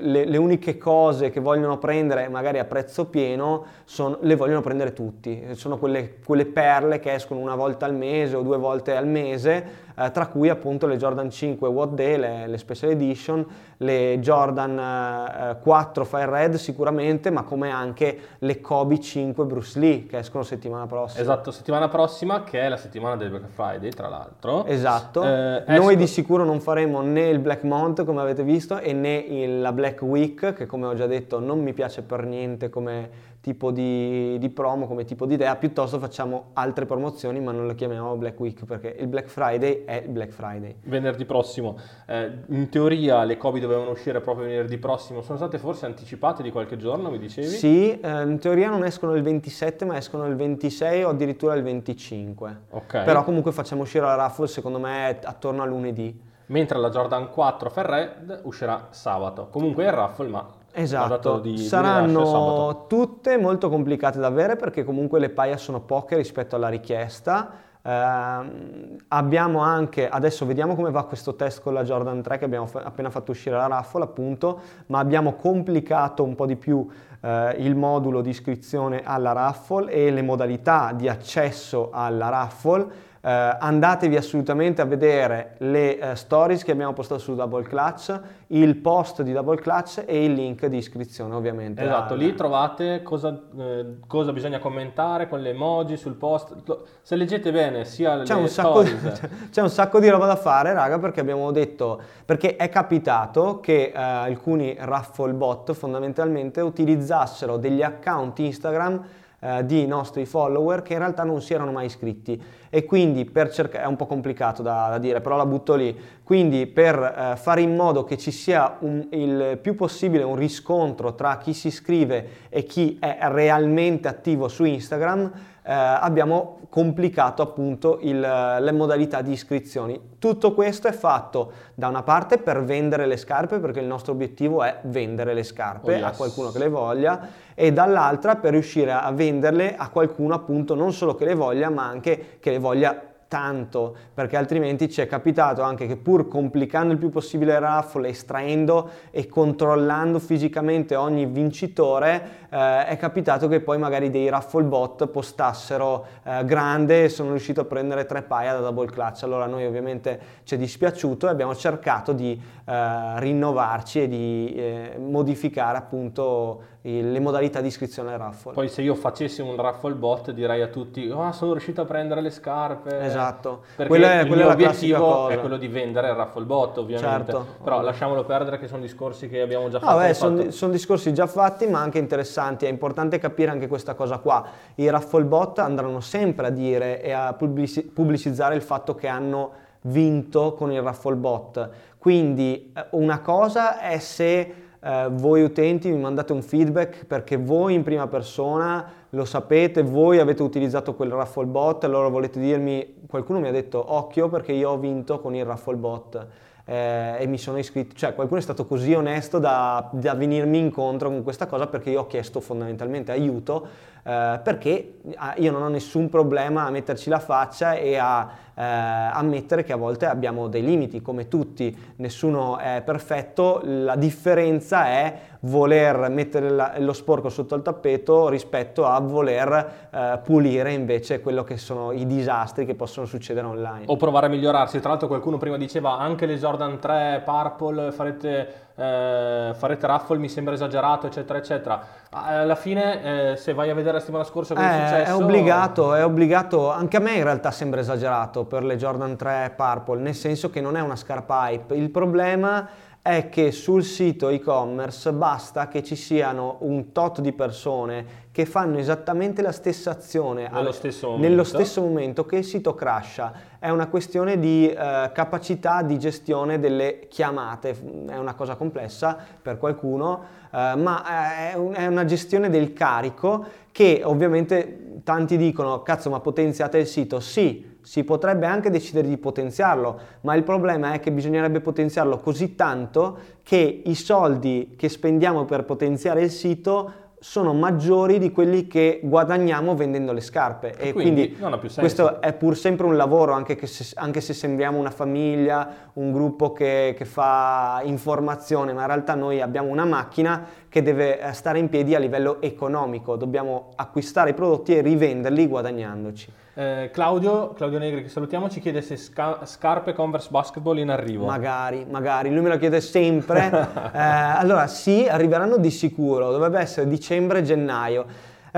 le, 0.00 0.24
le, 0.24 0.36
uniche 0.36 0.76
cose 0.76 1.30
che 1.30 1.38
vogliono 1.38 1.78
prendere 1.78 2.28
magari 2.28 2.58
a 2.58 2.64
prezzo 2.64 3.06
pieno 3.06 3.64
sono, 3.84 4.18
le 4.22 4.34
vogliono 4.34 4.60
prendere 4.60 4.92
tutti, 4.92 5.40
sono 5.52 5.78
quelle, 5.78 6.16
quelle, 6.24 6.46
perle 6.46 6.98
che 6.98 7.14
escono 7.14 7.38
una 7.38 7.54
volta 7.54 7.86
al 7.86 7.94
mese 7.94 8.34
o 8.34 8.42
due 8.42 8.58
volte 8.58 8.96
al 8.96 9.06
mese, 9.06 9.86
eh, 9.98 10.10
tra 10.10 10.26
cui 10.26 10.48
appunto 10.48 10.86
le 10.86 10.96
Jordan 10.96 11.30
5 11.30 11.68
What 11.68 11.90
Day, 11.90 12.16
le, 12.16 12.46
le 12.46 12.58
Special 12.58 12.90
Edition, 12.92 13.44
le 13.78 14.18
Jordan 14.20 14.78
eh, 14.78 15.56
4 15.60 16.04
Fire 16.04 16.30
Red 16.30 16.54
sicuramente, 16.54 17.30
ma 17.30 17.42
come 17.42 17.70
anche 17.70 18.18
le 18.38 18.60
Kobe 18.60 19.00
5 19.00 19.44
Bruce 19.44 19.78
Lee 19.78 20.06
che 20.06 20.18
escono 20.18 20.44
settimana 20.44 20.86
prossima. 20.86 21.22
Esatto, 21.22 21.50
settimana 21.50 21.88
prossima 21.88 22.44
che 22.44 22.60
è 22.60 22.68
la 22.68 22.76
settimana 22.76 23.16
del 23.16 23.30
Black 23.30 23.48
Friday 23.48 23.90
tra 23.90 24.08
l'altro. 24.08 24.64
Esatto, 24.66 25.22
eh, 25.24 25.64
noi 25.66 25.78
esco... 25.78 25.94
di 25.94 26.06
sicuro 26.06 26.44
non 26.44 26.60
faremo 26.60 27.00
né 27.00 27.28
il 27.28 27.40
Black 27.40 27.64
Month 27.64 28.04
come 28.04 28.20
avete 28.20 28.42
visto 28.42 28.78
e 28.78 28.92
né 28.92 29.16
il, 29.16 29.60
la 29.60 29.72
Black 29.72 30.02
Week 30.02 30.52
che 30.52 30.66
come 30.66 30.86
ho 30.86 30.94
già 30.94 31.06
detto 31.06 31.40
non 31.40 31.60
mi 31.60 31.72
piace 31.72 32.02
per 32.02 32.24
niente 32.24 32.68
come 32.68 33.36
tipo 33.40 33.70
di, 33.70 34.36
di, 34.38 34.48
promo, 34.50 34.86
come 34.86 35.04
tipo 35.04 35.24
di 35.24 35.34
idea, 35.34 35.54
piuttosto 35.56 35.98
facciamo 35.98 36.50
altre 36.54 36.86
promozioni 36.86 37.40
ma 37.40 37.52
non 37.52 37.66
le 37.66 37.74
chiamiamo 37.74 38.16
Black 38.16 38.38
Week 38.40 38.64
perché 38.64 38.96
il 38.98 39.06
Black 39.06 39.28
Friday 39.28 39.84
è 39.84 40.02
il 40.04 40.10
Black 40.10 40.32
Friday. 40.32 40.76
Venerdì 40.82 41.24
prossimo. 41.24 41.78
Eh, 42.06 42.30
in 42.48 42.68
teoria 42.68 43.24
le 43.24 43.36
Kobe 43.36 43.60
dovevano 43.60 43.90
uscire 43.90 44.20
proprio 44.20 44.46
venerdì 44.46 44.78
prossimo, 44.78 45.22
sono 45.22 45.38
state 45.38 45.58
forse 45.58 45.86
anticipate 45.86 46.42
di 46.42 46.50
qualche 46.50 46.76
giorno, 46.76 47.10
mi 47.10 47.18
dicevi? 47.18 47.46
Sì, 47.46 47.98
eh, 47.98 48.22
in 48.22 48.38
teoria 48.38 48.68
non 48.70 48.84
escono 48.84 49.14
il 49.14 49.22
27 49.22 49.84
ma 49.84 49.96
escono 49.96 50.26
il 50.26 50.34
26 50.34 51.04
o 51.04 51.10
addirittura 51.10 51.54
il 51.54 51.62
25. 51.62 52.60
Ok. 52.70 53.02
Però 53.04 53.24
comunque 53.24 53.52
facciamo 53.52 53.82
uscire 53.82 54.04
la 54.04 54.14
raffle 54.14 54.48
secondo 54.48 54.78
me 54.78 55.18
attorno 55.22 55.62
a 55.62 55.66
lunedì. 55.66 56.26
Mentre 56.46 56.78
la 56.78 56.88
Jordan 56.88 57.30
4 57.30 57.70
Ferred 57.70 58.40
uscirà 58.44 58.88
sabato. 58.90 59.48
Comunque 59.50 59.84
è 59.84 59.88
il 59.88 59.92
raffle 59.92 60.28
ma 60.28 60.46
Esatto, 60.78 61.40
di, 61.40 61.58
saranno 61.58 62.72
di 62.72 62.78
tutte 62.88 63.36
molto 63.36 63.68
complicate 63.68 64.20
da 64.20 64.28
avere 64.28 64.54
perché 64.54 64.84
comunque 64.84 65.18
le 65.18 65.28
paia 65.28 65.56
sono 65.56 65.80
poche 65.80 66.16
rispetto 66.16 66.54
alla 66.54 66.68
richiesta. 66.68 67.66
Uh, 67.80 68.98
abbiamo 69.08 69.60
anche, 69.60 70.08
adesso 70.08 70.44
vediamo 70.44 70.74
come 70.74 70.90
va 70.90 71.04
questo 71.04 71.36
test 71.36 71.62
con 71.62 71.72
la 71.72 71.84
Jordan 71.84 72.20
3 72.20 72.38
che 72.38 72.44
abbiamo 72.44 72.66
fa- 72.66 72.82
appena 72.82 73.08
fatto 73.08 73.30
uscire 73.30 73.56
la 73.56 73.66
raffle 73.66 74.04
appunto, 74.04 74.60
ma 74.86 74.98
abbiamo 74.98 75.34
complicato 75.34 76.22
un 76.22 76.34
po' 76.34 76.46
di 76.46 76.56
più 76.56 76.76
uh, 76.76 77.28
il 77.56 77.74
modulo 77.74 78.20
di 78.20 78.30
iscrizione 78.30 79.02
alla 79.04 79.32
raffle 79.32 79.90
e 79.90 80.10
le 80.10 80.22
modalità 80.22 80.92
di 80.92 81.08
accesso 81.08 81.90
alla 81.92 82.28
raffle 82.28 83.06
eh, 83.28 83.56
andatevi 83.60 84.16
assolutamente 84.16 84.80
a 84.80 84.86
vedere 84.86 85.56
le 85.58 85.98
eh, 85.98 86.16
stories 86.16 86.64
che 86.64 86.72
abbiamo 86.72 86.94
postato 86.94 87.20
su 87.20 87.34
Double 87.34 87.62
Clutch, 87.62 88.18
il 88.46 88.74
post 88.76 89.20
di 89.20 89.32
Double 89.32 89.60
Clutch 89.60 90.02
e 90.06 90.24
il 90.24 90.32
link 90.32 90.64
di 90.64 90.78
iscrizione 90.78 91.34
ovviamente. 91.34 91.82
Esatto, 91.82 92.14
lì 92.14 92.34
trovate 92.34 93.02
cosa, 93.02 93.38
eh, 93.58 93.96
cosa, 94.06 94.32
bisogna 94.32 94.58
commentare 94.60 95.28
con 95.28 95.42
le 95.42 95.50
emoji 95.50 95.98
sul 95.98 96.14
post. 96.14 96.56
Se 97.02 97.16
leggete 97.16 97.52
bene 97.52 97.84
sia 97.84 98.22
c'è 98.22 98.32
le 98.32 98.40
un 98.40 98.48
stories... 98.48 99.20
Di, 99.20 99.28
c'è 99.52 99.60
un 99.60 99.68
sacco 99.68 100.00
di 100.00 100.08
roba 100.08 100.24
da 100.24 100.36
fare 100.36 100.72
raga 100.72 100.98
perché 100.98 101.20
abbiamo 101.20 101.50
detto, 101.52 102.00
perché 102.24 102.56
è 102.56 102.70
capitato 102.70 103.60
che 103.60 103.92
eh, 103.94 104.00
alcuni 104.00 104.74
raffle 104.78 105.34
bot 105.34 105.74
fondamentalmente 105.74 106.62
utilizzassero 106.62 107.58
degli 107.58 107.82
account 107.82 108.38
Instagram 108.38 109.04
eh, 109.40 109.64
di 109.64 109.86
nostri 109.86 110.26
follower 110.26 110.82
che 110.82 110.94
in 110.94 110.98
realtà 110.98 111.22
non 111.22 111.40
si 111.40 111.54
erano 111.54 111.70
mai 111.70 111.86
iscritti. 111.86 112.42
E 112.70 112.84
quindi 112.84 113.24
per 113.24 113.50
cercare, 113.50 113.84
è 113.84 113.86
un 113.86 113.96
po' 113.96 114.06
complicato 114.06 114.62
da, 114.62 114.88
da, 114.90 114.98
dire, 114.98 115.20
però 115.20 115.36
la 115.36 115.46
butto 115.46 115.74
lì, 115.74 115.96
quindi 116.22 116.66
per 116.66 116.96
eh, 116.96 117.36
fare 117.36 117.60
in 117.60 117.74
modo 117.74 118.04
che 118.04 118.18
ci 118.18 118.30
sia 118.30 118.76
un, 118.80 119.06
il 119.10 119.58
più 119.62 119.74
possibile 119.74 120.22
un 120.22 120.36
riscontro 120.36 121.14
tra 121.14 121.38
chi 121.38 121.54
si 121.54 121.68
iscrive 121.68 122.28
e 122.48 122.64
chi 122.64 122.98
è 123.00 123.18
realmente 123.22 124.08
attivo 124.08 124.48
su 124.48 124.64
Instagram, 124.64 125.32
eh, 125.68 125.74
abbiamo 125.74 126.60
complicato 126.70 127.42
appunto 127.42 127.98
il, 128.00 128.18
le 128.18 128.72
modalità 128.72 129.20
di 129.20 129.32
iscrizioni. 129.32 130.16
Tutto 130.18 130.54
questo 130.54 130.88
è 130.88 130.92
fatto 130.92 131.52
da 131.74 131.88
una 131.88 132.02
parte 132.02 132.38
per 132.38 132.64
vendere 132.64 133.04
le 133.04 133.18
scarpe, 133.18 133.58
perché 133.58 133.80
il 133.80 133.86
nostro 133.86 134.12
obiettivo 134.12 134.62
è 134.62 134.78
vendere 134.84 135.34
le 135.34 135.42
scarpe 135.42 135.92
oh 135.92 135.96
yes. 135.96 136.04
a 136.04 136.10
qualcuno 136.12 136.50
che 136.50 136.58
le 136.58 136.68
voglia, 136.70 137.28
e 137.54 137.70
dall'altra 137.70 138.36
per 138.36 138.52
riuscire 138.52 138.92
a 138.92 139.12
venderle 139.12 139.76
a 139.76 139.90
qualcuno 139.90 140.32
appunto 140.34 140.74
non 140.74 140.94
solo 140.94 141.14
che 141.14 141.26
le 141.26 141.34
voglia, 141.34 141.68
ma 141.68 141.86
anche 141.86 142.38
che 142.40 142.50
le 142.50 142.58
voglia 142.58 143.02
tanto, 143.28 143.94
perché 144.14 144.38
altrimenti 144.38 144.90
ci 144.90 145.02
è 145.02 145.06
capitato 145.06 145.60
anche 145.60 145.86
che 145.86 145.96
pur 145.96 146.28
complicando 146.28 146.94
il 146.94 146.98
più 146.98 147.10
possibile 147.10 147.52
il 147.52 147.60
raffle, 147.60 148.08
estraendo 148.08 148.88
e 149.10 149.28
controllando 149.28 150.18
fisicamente 150.18 150.96
ogni 150.96 151.26
vincitore, 151.26 152.46
eh, 152.50 152.86
è 152.86 152.96
capitato 152.96 153.48
che 153.48 153.60
poi 153.60 153.78
magari 153.78 154.10
dei 154.10 154.28
raffle 154.28 154.62
bot 154.62 155.06
postassero 155.06 156.06
eh, 156.22 156.44
grande 156.44 157.04
e 157.04 157.08
sono 157.08 157.30
riuscito 157.30 157.60
a 157.60 157.64
prendere 157.64 158.06
tre 158.06 158.22
paia 158.22 158.54
da 158.54 158.60
double 158.60 158.86
clutch. 158.86 159.22
Allora 159.22 159.46
noi 159.46 159.66
ovviamente 159.66 160.20
ci 160.44 160.54
è 160.54 160.58
dispiaciuto 160.58 161.26
e 161.26 161.30
abbiamo 161.30 161.54
cercato 161.54 162.12
di 162.12 162.40
eh, 162.64 163.20
rinnovarci 163.20 164.02
e 164.02 164.08
di 164.08 164.54
eh, 164.56 164.98
modificare 164.98 165.78
appunto 165.78 166.76
le 166.90 167.20
modalità 167.20 167.60
di 167.60 167.66
iscrizione 167.66 168.12
al 168.12 168.18
raffle. 168.18 168.52
Poi 168.52 168.68
se 168.68 168.82
io 168.82 168.94
facessi 168.94 169.42
un 169.42 169.56
raffle 169.56 169.94
bot 169.94 170.30
direi 170.30 170.62
a 170.62 170.68
tutti 170.68 171.10
oh, 171.10 171.30
sono 171.32 171.52
riuscito 171.52 171.82
a 171.82 171.84
prendere 171.84 172.20
le 172.20 172.30
scarpe. 172.30 173.00
Esatto. 173.00 173.62
Perché 173.76 173.90
quella 173.90 174.20
è, 174.20 174.26
quella 174.26 174.42
il 174.42 174.46
mio 174.46 174.52
obiettivo 174.54 175.28
è 175.28 175.38
quello 175.38 175.56
di 175.56 175.68
vendere 175.68 176.08
il 176.08 176.14
raffle 176.14 176.44
bot 176.44 176.78
ovviamente. 176.78 177.32
Certo. 177.32 177.46
Però 177.62 177.82
lasciamolo 177.82 178.24
perdere 178.24 178.58
che 178.58 178.68
sono 178.68 178.80
discorsi 178.80 179.28
che 179.28 179.40
abbiamo 179.40 179.68
già 179.68 179.80
fatto. 179.80 179.98
Ah, 179.98 180.14
sono, 180.14 180.50
sono 180.50 180.72
discorsi 180.72 181.12
già 181.12 181.26
fatti 181.26 181.66
ma 181.66 181.80
anche 181.80 181.98
interessanti. 181.98 182.37
È 182.66 182.68
importante 182.68 183.18
capire 183.18 183.50
anche 183.50 183.66
questa 183.66 183.94
cosa 183.94 184.18
qua. 184.18 184.46
I 184.76 184.88
raffle 184.90 185.24
bot 185.24 185.58
andranno 185.58 186.00
sempre 186.00 186.46
a 186.46 186.50
dire 186.50 187.02
e 187.02 187.12
a 187.12 187.34
pubblicizzare 187.34 188.54
il 188.54 188.62
fatto 188.62 188.94
che 188.94 189.08
hanno 189.08 189.52
vinto 189.82 190.54
con 190.54 190.72
il 190.72 190.82
raffle 190.82 191.14
bot. 191.14 191.70
Quindi 191.98 192.72
eh, 192.74 192.86
una 192.90 193.20
cosa 193.20 193.80
è 193.80 193.98
se 193.98 194.54
eh, 194.80 195.08
voi 195.10 195.42
utenti 195.42 195.90
mi 195.90 195.98
mandate 195.98 196.32
un 196.32 196.42
feedback 196.42 197.04
perché 197.04 197.36
voi 197.36 197.74
in 197.74 197.82
prima 197.82 198.06
persona 198.06 198.92
lo 199.10 199.24
sapete, 199.24 199.82
voi 199.82 200.18
avete 200.18 200.42
utilizzato 200.42 200.94
quel 200.94 201.10
raffle 201.10 201.46
bot, 201.46 201.84
allora 201.84 202.08
volete 202.08 202.38
dirmi, 202.38 203.06
qualcuno 203.08 203.40
mi 203.40 203.48
ha 203.48 203.52
detto 203.52 203.92
occhio 203.94 204.28
perché 204.28 204.52
io 204.52 204.70
ho 204.70 204.78
vinto 204.78 205.20
con 205.20 205.34
il 205.34 205.44
raffle 205.44 205.76
bot. 205.76 206.26
Eh, 206.70 207.16
e 207.20 207.26
mi 207.26 207.38
sono 207.38 207.56
iscritto, 207.56 207.94
cioè 207.94 208.14
qualcuno 208.14 208.40
è 208.40 208.42
stato 208.42 208.66
così 208.66 208.92
onesto 208.92 209.38
da, 209.38 209.88
da, 209.90 210.12
venirmi 210.12 210.58
incontro 210.58 211.08
con 211.08 211.22
questa 211.22 211.46
cosa 211.46 211.66
perché 211.66 211.88
io 211.88 212.00
ho 212.00 212.06
chiesto 212.06 212.40
fondamentalmente 212.40 213.10
aiuto 213.10 213.66
eh, 214.02 214.38
perché 214.42 214.98
ah, 215.16 215.32
io 215.38 215.50
non 215.50 215.62
ho 215.62 215.68
nessun 215.68 216.10
problema 216.10 216.66
a 216.66 216.70
metterci 216.70 217.08
la 217.08 217.20
faccia 217.20 217.72
e 217.72 217.96
a 217.96 218.28
eh, 218.58 218.62
ammettere 218.62 219.62
che 219.62 219.72
a 219.72 219.76
volte 219.76 220.06
abbiamo 220.06 220.48
dei 220.48 220.64
limiti, 220.64 221.00
come 221.00 221.28
tutti, 221.28 221.76
nessuno 221.96 222.58
è 222.58 222.82
perfetto, 222.84 223.60
la 223.62 223.94
differenza 223.94 224.86
è 224.86 225.18
voler 225.42 226.08
mettere 226.08 226.50
la, 226.50 226.74
lo 226.78 226.92
sporco 226.92 227.28
sotto 227.28 227.54
il 227.54 227.62
tappeto 227.62 228.28
rispetto 228.28 228.84
a 228.84 228.98
voler 228.98 229.88
eh, 229.92 230.20
pulire 230.24 230.72
invece 230.72 231.20
quello 231.20 231.44
che 231.44 231.56
sono 231.56 231.92
i 231.92 232.04
disastri 232.04 232.66
che 232.66 232.74
possono 232.74 233.06
succedere 233.06 233.46
online. 233.46 233.84
O 233.86 233.96
provare 233.96 234.26
a 234.26 234.28
migliorarsi, 234.28 234.80
tra 234.80 234.90
l'altro 234.90 235.06
qualcuno 235.06 235.36
prima 235.36 235.56
diceva 235.56 235.96
anche 235.96 236.26
le 236.26 236.36
Jordan 236.36 236.80
3 236.80 237.22
Purple 237.24 237.92
farete, 237.92 238.67
eh, 238.78 239.54
farete 239.54 239.86
raffle, 239.86 240.18
mi 240.18 240.28
sembra 240.28 240.54
esagerato, 240.54 241.08
eccetera, 241.08 241.38
eccetera. 241.38 241.86
Alla 242.10 242.54
fine, 242.54 243.32
eh, 243.32 243.36
se 243.36 243.52
vai 243.52 243.70
a 243.70 243.74
vedere 243.74 243.94
la 243.94 244.00
settimana 244.00 244.24
scorsa 244.24 244.54
cosa 244.54 244.70
è 244.70 244.74
eh, 244.74 244.86
successo... 244.86 245.10
È 245.10 245.22
obbligato, 245.22 245.94
è 245.94 246.04
obbligato, 246.04 246.70
anche 246.70 246.96
a 246.96 247.00
me 247.00 247.14
in 247.14 247.24
realtà 247.24 247.50
sembra 247.50 247.80
esagerato 247.80 248.44
per 248.44 248.62
le 248.62 248.76
Jordan 248.76 249.16
3 249.16 249.54
Purple, 249.56 250.00
nel 250.00 250.14
senso 250.14 250.48
che 250.48 250.60
non 250.60 250.76
è 250.76 250.80
una 250.80 250.96
scarpa 250.96 251.50
hype. 251.50 251.74
Il 251.74 251.90
problema 251.90 252.68
è 253.08 253.30
che 253.30 253.52
sul 253.52 253.84
sito 253.84 254.28
e-commerce 254.28 255.14
basta 255.14 255.66
che 255.68 255.82
ci 255.82 255.96
siano 255.96 256.58
un 256.60 256.92
tot 256.92 257.22
di 257.22 257.32
persone 257.32 258.26
che 258.30 258.44
fanno 258.44 258.76
esattamente 258.76 259.40
la 259.40 259.50
stessa 259.50 259.92
azione 259.92 260.50
nello, 260.52 260.68
al, 260.68 260.74
stesso, 260.74 261.16
nello 261.16 261.42
stesso, 261.42 261.80
momento 261.80 262.26
che 262.26 262.36
il 262.36 262.44
sito 262.44 262.74
crasha. 262.74 263.32
È 263.58 263.70
una 263.70 263.86
questione 263.86 264.38
di 264.38 264.68
eh, 264.68 265.10
capacità 265.14 265.80
di 265.80 265.98
gestione 265.98 266.60
delle 266.60 267.06
chiamate, 267.08 267.74
è 268.08 268.18
una 268.18 268.34
cosa 268.34 268.56
complessa 268.56 269.16
per 269.40 269.56
qualcuno, 269.56 270.20
eh, 270.52 270.74
ma 270.76 271.50
è, 271.50 271.54
un, 271.56 271.72
è 271.72 271.86
una 271.86 272.04
gestione 272.04 272.50
del 272.50 272.74
carico 272.74 273.42
che 273.72 274.02
ovviamente 274.04 275.00
tanti 275.02 275.38
dicono 275.38 275.80
cazzo 275.82 276.10
ma 276.10 276.20
potenziate 276.20 276.76
il 276.76 276.86
sito, 276.86 277.20
sì, 277.20 277.67
si 277.82 278.04
potrebbe 278.04 278.46
anche 278.46 278.70
decidere 278.70 279.08
di 279.08 279.16
potenziarlo, 279.16 280.00
ma 280.22 280.34
il 280.34 280.42
problema 280.42 280.92
è 280.92 281.00
che 281.00 281.12
bisognerebbe 281.12 281.60
potenziarlo 281.60 282.18
così 282.18 282.54
tanto 282.54 283.18
che 283.42 283.82
i 283.84 283.94
soldi 283.94 284.74
che 284.76 284.88
spendiamo 284.88 285.44
per 285.44 285.64
potenziare 285.64 286.22
il 286.22 286.30
sito 286.30 287.06
sono 287.20 287.52
maggiori 287.52 288.18
di 288.18 288.30
quelli 288.30 288.66
che 288.66 289.00
guadagniamo 289.02 289.74
vendendo 289.74 290.12
le 290.12 290.20
scarpe. 290.20 290.76
E, 290.76 290.88
e 290.88 290.92
quindi, 290.92 291.36
quindi 291.36 291.74
questo 291.74 292.20
è 292.20 292.32
pur 292.32 292.56
sempre 292.56 292.86
un 292.86 292.96
lavoro 292.96 293.32
anche, 293.32 293.58
se, 293.66 293.92
anche 293.96 294.20
se 294.20 294.34
sembriamo 294.34 294.78
una 294.78 294.90
famiglia, 294.90 295.90
un 295.94 296.12
gruppo 296.12 296.52
che, 296.52 296.94
che, 296.96 297.04
fa 297.04 297.80
informazione 297.84 298.72
ma 298.72 298.82
in 298.82 298.86
realtà 298.86 299.14
noi 299.14 299.40
abbiamo 299.40 299.68
una 299.68 299.84
macchina 299.84 300.46
che 300.68 300.82
deve 300.82 301.20
eh, 301.20 301.32
stare 301.32 301.58
in 301.58 301.68
piedi 301.68 301.94
a 301.94 301.98
livello 301.98 302.40
economico, 302.40 303.16
dobbiamo 303.16 303.70
acquistare 303.76 304.30
i 304.30 304.34
prodotti 304.34 304.76
e 304.76 304.82
rivenderli 304.82 305.46
guadagnandoci. 305.46 306.32
Eh, 306.54 306.90
Claudio, 306.92 307.52
Claudio 307.52 307.78
Negri 307.78 308.02
che 308.02 308.08
salutiamo 308.08 308.50
ci 308.50 308.58
chiede 308.60 308.82
se 308.82 308.96
sca- 308.96 309.46
scarpe 309.46 309.92
Converse 309.92 310.28
Basketball 310.30 310.78
in 310.78 310.90
arrivo. 310.90 311.24
Magari, 311.24 311.86
magari, 311.88 312.32
lui 312.32 312.42
me 312.42 312.48
lo 312.48 312.56
chiede 312.58 312.80
sempre. 312.80 313.48
eh, 313.94 313.98
allora 313.98 314.66
sì, 314.66 315.06
arriveranno 315.08 315.56
di 315.56 315.70
sicuro, 315.70 316.32
dovrebbe 316.32 316.58
essere 316.58 316.88
dicembre-gennaio. 316.88 318.06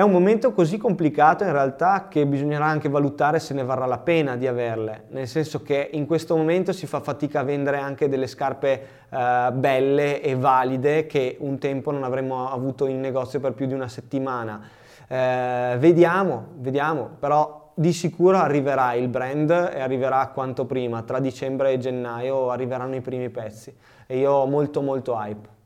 È 0.01 0.03
un 0.03 0.13
momento 0.13 0.53
così 0.53 0.79
complicato 0.79 1.45
in 1.45 1.53
realtà 1.53 2.09
che 2.09 2.25
bisognerà 2.25 2.65
anche 2.65 2.89
valutare 2.89 3.39
se 3.39 3.53
ne 3.53 3.63
varrà 3.63 3.85
la 3.85 3.99
pena 3.99 4.35
di 4.35 4.47
averle, 4.47 5.05
nel 5.09 5.29
senso 5.29 5.61
che 5.61 5.91
in 5.93 6.07
questo 6.07 6.35
momento 6.35 6.73
si 6.73 6.87
fa 6.87 7.01
fatica 7.01 7.41
a 7.41 7.43
vendere 7.43 7.77
anche 7.77 8.09
delle 8.09 8.27
scarpe 8.27 8.87
eh, 9.11 9.51
belle 9.53 10.23
e 10.23 10.37
valide 10.37 11.05
che 11.05 11.37
un 11.41 11.59
tempo 11.59 11.91
non 11.91 12.03
avremmo 12.03 12.51
avuto 12.51 12.87
in 12.87 12.99
negozio 12.99 13.41
per 13.41 13.53
più 13.53 13.67
di 13.67 13.75
una 13.75 13.89
settimana. 13.89 14.67
Eh, 15.07 15.77
vediamo, 15.79 16.47
vediamo, 16.61 17.11
però 17.19 17.73
di 17.75 17.93
sicuro 17.93 18.39
arriverà 18.39 18.95
il 18.95 19.09
brand 19.09 19.51
e 19.51 19.81
arriverà 19.81 20.29
quanto 20.29 20.65
prima, 20.65 21.03
tra 21.03 21.21
dicembre 21.21 21.73
e 21.73 21.79
gennaio 21.79 22.49
arriveranno 22.49 22.95
i 22.95 23.03
primi 23.03 23.29
pezzi 23.29 23.77
e 24.07 24.17
io 24.17 24.33
ho 24.33 24.47
molto 24.47 24.81
molto 24.81 25.13
hype. 25.15 25.60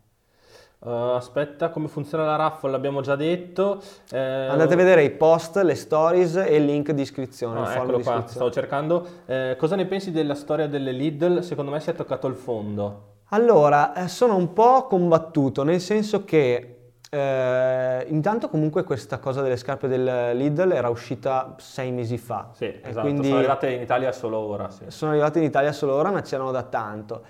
Uh, 0.84 1.14
aspetta, 1.16 1.70
come 1.70 1.88
funziona 1.88 2.26
la 2.26 2.36
raffle 2.36 2.70
l'abbiamo 2.70 3.00
già 3.00 3.16
detto. 3.16 3.80
Eh, 4.10 4.18
Andate 4.18 4.74
a 4.74 4.76
vedere 4.76 5.02
i 5.02 5.10
post, 5.10 5.56
le 5.56 5.74
stories 5.76 6.36
e 6.36 6.56
il 6.56 6.66
link 6.66 6.90
di 6.90 7.00
iscrizione. 7.00 7.60
Ah, 7.60 7.74
eccolo 7.74 8.00
qua, 8.00 8.24
stavo 8.26 8.50
cercando. 8.50 9.06
Eh, 9.24 9.56
cosa 9.58 9.76
ne 9.76 9.86
pensi 9.86 10.10
della 10.10 10.34
storia 10.34 10.68
delle 10.68 10.92
Lidl? 10.92 11.42
Secondo 11.42 11.70
me 11.70 11.80
si 11.80 11.88
è 11.88 11.94
toccato 11.94 12.26
il 12.26 12.34
fondo. 12.34 13.12
Allora, 13.30 13.94
eh, 13.94 14.08
sono 14.08 14.36
un 14.36 14.52
po' 14.52 14.86
combattuto, 14.86 15.62
nel 15.62 15.80
senso 15.80 16.24
che 16.24 16.92
eh, 17.08 18.04
intanto 18.08 18.50
comunque 18.50 18.84
questa 18.84 19.18
cosa 19.18 19.40
delle 19.40 19.56
scarpe 19.56 19.88
del 19.88 20.36
Lidl 20.36 20.70
era 20.72 20.90
uscita 20.90 21.54
sei 21.56 21.92
mesi 21.92 22.18
fa. 22.18 22.50
Sì, 22.52 22.80
esatto, 22.82 23.22
sono 23.22 23.38
arrivate 23.38 23.70
in 23.70 23.80
Italia 23.80 24.12
solo 24.12 24.36
ora. 24.36 24.68
Sì. 24.68 24.84
Sono 24.88 25.12
arrivate 25.12 25.38
in 25.38 25.46
Italia 25.46 25.72
solo 25.72 25.94
ora, 25.94 26.10
ma 26.10 26.20
c'erano 26.20 26.50
da 26.50 26.64
tanto. 26.64 27.22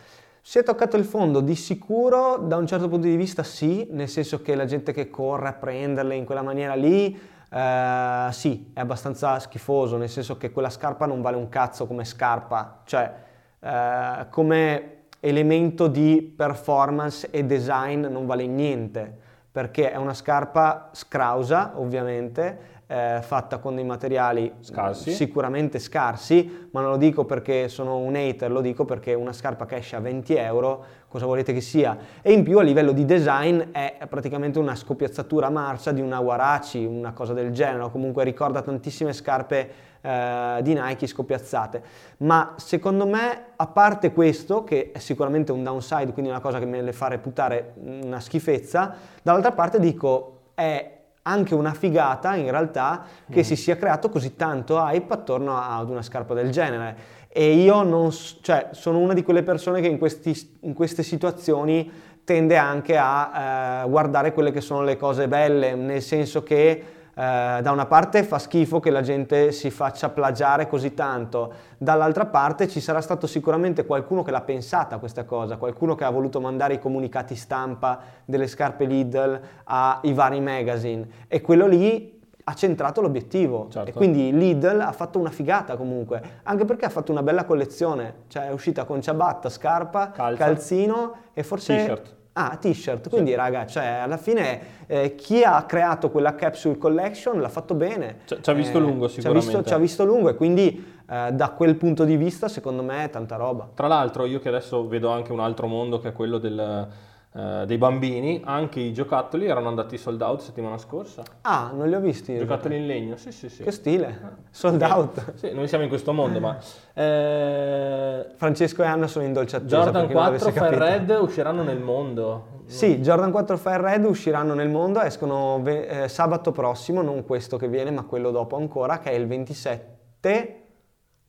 Si 0.46 0.58
è 0.58 0.62
toccato 0.62 0.98
il 0.98 1.06
fondo 1.06 1.40
di 1.40 1.54
sicuro, 1.54 2.36
da 2.36 2.56
un 2.56 2.66
certo 2.66 2.86
punto 2.86 3.06
di 3.06 3.16
vista 3.16 3.42
sì, 3.42 3.88
nel 3.92 4.10
senso 4.10 4.42
che 4.42 4.54
la 4.54 4.66
gente 4.66 4.92
che 4.92 5.08
corre 5.08 5.48
a 5.48 5.52
prenderle 5.54 6.16
in 6.16 6.26
quella 6.26 6.42
maniera 6.42 6.74
lì, 6.74 7.18
eh, 7.50 8.28
sì, 8.30 8.70
è 8.74 8.80
abbastanza 8.80 9.38
schifoso, 9.38 9.96
nel 9.96 10.10
senso 10.10 10.36
che 10.36 10.52
quella 10.52 10.68
scarpa 10.68 11.06
non 11.06 11.22
vale 11.22 11.38
un 11.38 11.48
cazzo 11.48 11.86
come 11.86 12.04
scarpa, 12.04 12.82
cioè 12.84 13.10
eh, 13.58 14.26
come 14.28 15.04
elemento 15.20 15.86
di 15.86 16.20
performance 16.36 17.30
e 17.30 17.46
design 17.46 18.04
non 18.04 18.26
vale 18.26 18.46
niente 18.46 19.18
perché 19.54 19.92
è 19.92 19.96
una 19.96 20.14
scarpa 20.14 20.88
scrausa 20.90 21.74
ovviamente, 21.76 22.82
eh, 22.88 23.20
fatta 23.22 23.58
con 23.58 23.76
dei 23.76 23.84
materiali 23.84 24.52
scarsi. 24.58 25.12
sicuramente 25.12 25.78
scarsi, 25.78 26.68
ma 26.72 26.80
non 26.80 26.90
lo 26.90 26.96
dico 26.96 27.24
perché 27.24 27.68
sono 27.68 27.98
un 27.98 28.16
hater, 28.16 28.50
lo 28.50 28.60
dico 28.60 28.84
perché 28.84 29.14
una 29.14 29.32
scarpa 29.32 29.64
che 29.64 29.76
esce 29.76 29.94
a 29.94 30.00
20 30.00 30.34
euro, 30.34 30.84
cosa 31.06 31.26
volete 31.26 31.52
che 31.52 31.60
sia? 31.60 31.96
E 32.20 32.32
in 32.32 32.42
più 32.42 32.58
a 32.58 32.62
livello 32.62 32.90
di 32.90 33.04
design 33.04 33.70
è 33.70 33.96
praticamente 34.08 34.58
una 34.58 34.74
scoppiazzatura 34.74 35.50
marcia 35.50 35.92
di 35.92 36.00
una 36.00 36.18
Warachi, 36.18 36.84
una 36.84 37.12
cosa 37.12 37.32
del 37.32 37.52
genere, 37.52 37.84
o 37.84 37.90
comunque 37.90 38.24
ricorda 38.24 38.60
tantissime 38.60 39.12
scarpe 39.12 39.70
eh, 40.04 40.58
di 40.60 40.74
Nike 40.74 41.06
scoppiazzate. 41.06 41.82
Ma 42.18 42.52
secondo 42.56 43.06
me, 43.06 43.44
a 43.56 43.66
parte 43.66 44.12
questo, 44.12 44.62
che 44.62 44.90
è 44.92 44.98
sicuramente 44.98 45.50
un 45.50 45.62
downside, 45.62 46.12
quindi 46.12 46.30
una 46.30 46.40
cosa 46.40 46.58
che 46.58 46.66
me 46.66 46.82
le 46.82 46.92
fa 46.92 47.08
reputare 47.08 47.72
una 47.76 48.20
schifezza, 48.20 48.94
dall'altra 49.22 49.52
parte 49.52 49.80
dico 49.80 50.40
è 50.54 50.90
anche 51.22 51.54
una 51.54 51.72
figata 51.72 52.34
in 52.36 52.50
realtà 52.50 53.04
che 53.30 53.40
mm. 53.40 53.44
si 53.44 53.56
sia 53.56 53.76
creato 53.76 54.10
così 54.10 54.36
tanto 54.36 54.76
hype 54.76 55.14
attorno 55.14 55.58
ad 55.58 55.88
una 55.88 56.02
scarpa 56.02 56.34
del 56.34 56.50
genere. 56.50 57.22
E 57.28 57.54
io 57.54 57.82
non, 57.82 58.10
cioè, 58.12 58.68
sono 58.72 58.98
una 58.98 59.14
di 59.14 59.22
quelle 59.22 59.42
persone 59.42 59.80
che 59.80 59.88
in, 59.88 59.96
questi, 59.96 60.58
in 60.60 60.74
queste 60.74 61.02
situazioni 61.02 61.90
tende 62.24 62.58
anche 62.58 62.98
a 62.98 63.82
eh, 63.84 63.88
guardare 63.88 64.34
quelle 64.34 64.52
che 64.52 64.60
sono 64.60 64.82
le 64.82 64.98
cose 64.98 65.28
belle, 65.28 65.74
nel 65.74 66.02
senso 66.02 66.42
che 66.42 66.84
eh, 67.14 67.60
da 67.62 67.70
una 67.70 67.86
parte 67.86 68.24
fa 68.24 68.38
schifo 68.38 68.80
che 68.80 68.90
la 68.90 69.00
gente 69.00 69.52
si 69.52 69.70
faccia 69.70 70.08
plagiare 70.08 70.66
così 70.66 70.94
tanto, 70.94 71.52
dall'altra 71.78 72.26
parte 72.26 72.68
ci 72.68 72.80
sarà 72.80 73.00
stato 73.00 73.26
sicuramente 73.26 73.86
qualcuno 73.86 74.22
che 74.22 74.30
l'ha 74.30 74.40
pensata 74.40 74.98
questa 74.98 75.24
cosa, 75.24 75.56
qualcuno 75.56 75.94
che 75.94 76.04
ha 76.04 76.10
voluto 76.10 76.40
mandare 76.40 76.74
i 76.74 76.78
comunicati 76.78 77.36
stampa 77.36 78.00
delle 78.24 78.46
scarpe 78.46 78.84
Lidl 78.84 79.40
ai 79.64 80.12
vari 80.12 80.40
magazine 80.40 81.06
e 81.28 81.40
quello 81.40 81.66
lì 81.66 82.12
ha 82.46 82.54
centrato 82.54 83.00
l'obiettivo 83.00 83.68
certo. 83.70 83.88
e 83.88 83.92
quindi 83.92 84.30
Lidl 84.36 84.80
ha 84.80 84.92
fatto 84.92 85.18
una 85.18 85.30
figata 85.30 85.76
comunque, 85.76 86.40
anche 86.42 86.64
perché 86.66 86.84
ha 86.84 86.90
fatto 86.90 87.10
una 87.10 87.22
bella 87.22 87.44
collezione, 87.44 88.24
cioè 88.28 88.48
è 88.48 88.52
uscita 88.52 88.84
con 88.84 89.00
ciabatta, 89.00 89.48
scarpa, 89.48 90.10
Calza. 90.10 90.44
calzino 90.44 91.14
e 91.32 91.42
forse... 91.42 91.76
T-shirt 91.76 92.14
Ah, 92.36 92.56
t-shirt, 92.56 93.10
quindi 93.10 93.30
sì. 93.30 93.36
raga, 93.36 93.64
cioè 93.64 93.84
alla 93.84 94.16
fine 94.16 94.86
eh, 94.86 95.14
chi 95.14 95.44
ha 95.44 95.62
creato 95.64 96.10
quella 96.10 96.34
capsule 96.34 96.76
collection 96.76 97.40
l'ha 97.40 97.48
fatto 97.48 97.74
bene. 97.74 98.22
Ci 98.24 98.50
ha 98.50 98.52
visto 98.52 98.78
eh, 98.78 98.80
lungo 98.80 99.06
sicuramente. 99.06 99.50
Ci 99.50 99.54
ha 99.54 99.60
visto, 99.60 99.78
visto, 99.78 100.04
lungo 100.04 100.30
e 100.30 100.34
quindi 100.34 100.84
eh, 101.08 101.30
da 101.32 101.50
quel 101.50 101.76
punto 101.76 102.02
di 102.02 102.16
vista 102.16 102.48
secondo 102.48 102.82
me 102.82 103.04
è 103.04 103.10
tanta 103.10 103.36
roba. 103.36 103.68
Tra 103.72 103.86
l'altro 103.86 104.26
io 104.26 104.40
che 104.40 104.48
adesso 104.48 104.88
vedo 104.88 105.10
anche 105.10 105.30
un 105.30 105.38
altro 105.38 105.68
mondo 105.68 106.00
che 106.00 106.08
è 106.08 106.12
quello 106.12 106.38
del 106.38 106.88
eh, 107.36 107.64
dei 107.66 107.78
bambini, 107.78 108.42
anche 108.44 108.78
i 108.78 108.92
giocattoli 108.92 109.46
erano 109.46 109.66
andati 109.66 109.98
sold 109.98 110.22
out 110.22 110.40
settimana 110.40 110.78
scorsa. 110.78 111.24
Ah, 111.40 111.72
non 111.74 111.88
li 111.88 111.94
ho 111.96 111.98
visti. 111.98 112.38
Giocattoli 112.38 112.76
in 112.76 112.86
legno, 112.86 113.16
sì, 113.16 113.32
sì, 113.32 113.48
sì. 113.48 113.64
Che 113.64 113.72
stile, 113.72 114.36
sold 114.50 114.80
out. 114.82 115.34
Sì, 115.34 115.52
noi 115.52 115.66
siamo 115.66 115.82
in 115.82 115.88
questo 115.88 116.12
mondo, 116.12 116.38
ma... 116.38 116.56
Eh... 116.92 118.26
Francesco 118.36 118.84
e 118.84 118.86
Anna 118.86 119.08
sono 119.08 119.24
in 119.24 119.32
dolce 119.32 119.56
attesa. 119.56 119.82
Jordan 119.82 120.08
4 120.12 120.50
Fire 120.52 120.78
Red 120.78 121.10
usciranno 121.20 121.64
nel 121.64 121.80
mondo. 121.80 122.62
Sì, 122.66 123.00
Jordan 123.00 123.32
4 123.32 123.56
Fire 123.56 123.80
Red 123.80 124.04
usciranno 124.04 124.54
nel 124.54 124.68
mondo, 124.68 125.00
escono 125.00 125.60
ve- 125.60 126.04
eh, 126.04 126.08
sabato 126.08 126.52
prossimo, 126.52 127.02
non 127.02 127.24
questo 127.24 127.56
che 127.56 127.66
viene, 127.66 127.90
ma 127.90 128.04
quello 128.04 128.30
dopo 128.30 128.54
ancora, 128.54 129.00
che 129.00 129.10
è 129.10 129.14
il 129.14 129.26
27 129.26 130.62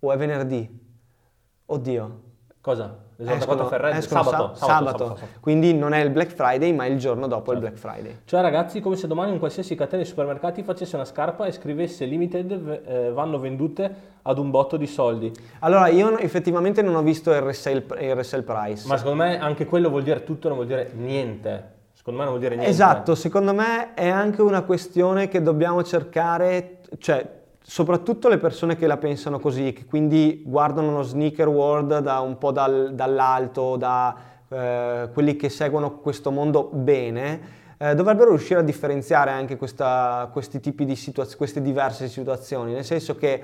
o 0.01 0.11
è 0.11 0.17
venerdì? 0.17 0.69
Oddio. 1.65 2.24
Cosa? 2.65 2.97
escono, 3.17 3.67
Ferretti, 3.67 3.97
escono 3.97 4.23
sabato, 4.23 4.56
sa- 4.56 4.65
sabato, 4.65 4.97
sabato, 4.97 5.15
sabato, 5.15 5.28
quindi 5.39 5.75
non 5.75 5.93
è 5.93 6.04
il 6.04 6.10
Black 6.10 6.34
Friday 6.34 6.73
ma 6.73 6.88
il 6.88 6.97
giorno 6.97 7.28
dopo 7.28 7.51
certo. 7.51 7.54
il 7.54 7.60
Black 7.60 7.78
Friday. 7.78 8.17
Cioè 8.25 8.41
ragazzi 8.41 8.80
come 8.80 8.95
se 8.95 9.06
domani 9.06 9.32
un 9.34 9.38
qualsiasi 9.38 9.75
catena 9.75 10.01
di 10.01 10.08
supermercati 10.08 10.63
facesse 10.63 10.95
una 10.95 11.06
scarpa 11.06 11.45
e 11.45 11.51
scrivesse 11.51 12.06
limited 12.06 12.82
eh, 12.88 13.12
vanno 13.12 13.38
vendute 13.38 13.95
ad 14.23 14.39
un 14.39 14.49
botto 14.49 14.78
di 14.78 14.88
soldi. 14.88 15.32
Allora 15.60 15.89
io 15.89 16.17
effettivamente 16.17 16.82
non 16.82 16.95
ho 16.95 17.04
visto 17.04 17.32
il 17.32 17.41
resale, 17.41 17.86
il 17.99 18.15
resale 18.15 18.41
price. 18.41 18.88
Ma 18.88 18.97
secondo 18.97 19.23
me 19.23 19.39
anche 19.39 19.67
quello 19.67 19.91
vuol 19.91 20.01
dire 20.01 20.23
tutto, 20.23 20.47
non 20.47 20.58
vuol 20.58 20.67
dire 20.67 20.91
niente. 20.95 21.73
Secondo 21.93 22.19
me 22.19 22.25
non 22.25 22.36
vuol 22.36 22.39
dire 22.39 22.56
niente. 22.56 22.73
Esatto, 22.73 23.13
secondo 23.13 23.54
me 23.54 23.93
è 23.93 24.10
anche 24.10 24.41
una 24.41 24.63
questione 24.63 25.28
che 25.28 25.43
dobbiamo 25.43 25.84
cercare, 25.84 26.80
cioè 26.97 27.43
soprattutto 27.67 28.28
le 28.30 28.38
persone 28.38 28.75
che 28.75 28.86
la 28.86 28.97
pensano 28.97 29.39
così, 29.39 29.73
che 29.73 29.86
quindi 29.86 30.43
guardano 30.45 30.91
lo 30.91 31.01
sneaker 31.01 31.47
world 31.47 31.97
da 31.97 32.19
un 32.19 32.38
po' 32.38 32.51
dal, 32.51 32.93
dall'alto, 32.93 33.75
da 33.75 34.15
eh, 34.47 35.10
quelli 35.12 35.36
che 35.36 35.49
seguono 35.49 35.97
questo 35.97 36.30
mondo 36.30 36.69
bene, 36.71 37.63
eh, 37.78 37.95
dovrebbero 37.95 38.30
riuscire 38.30 38.60
a 38.60 38.63
differenziare 38.63 39.32
anche 39.32 39.58
questa, 39.58 40.30
questi 40.32 40.60
tipi 40.60 40.86
di 40.86 40.95
situazioni, 40.95 41.38
queste 41.38 41.62
diverse 41.62 42.08
situazioni, 42.08 42.71
nel 42.71 42.86
senso 42.86 43.15
che 43.15 43.41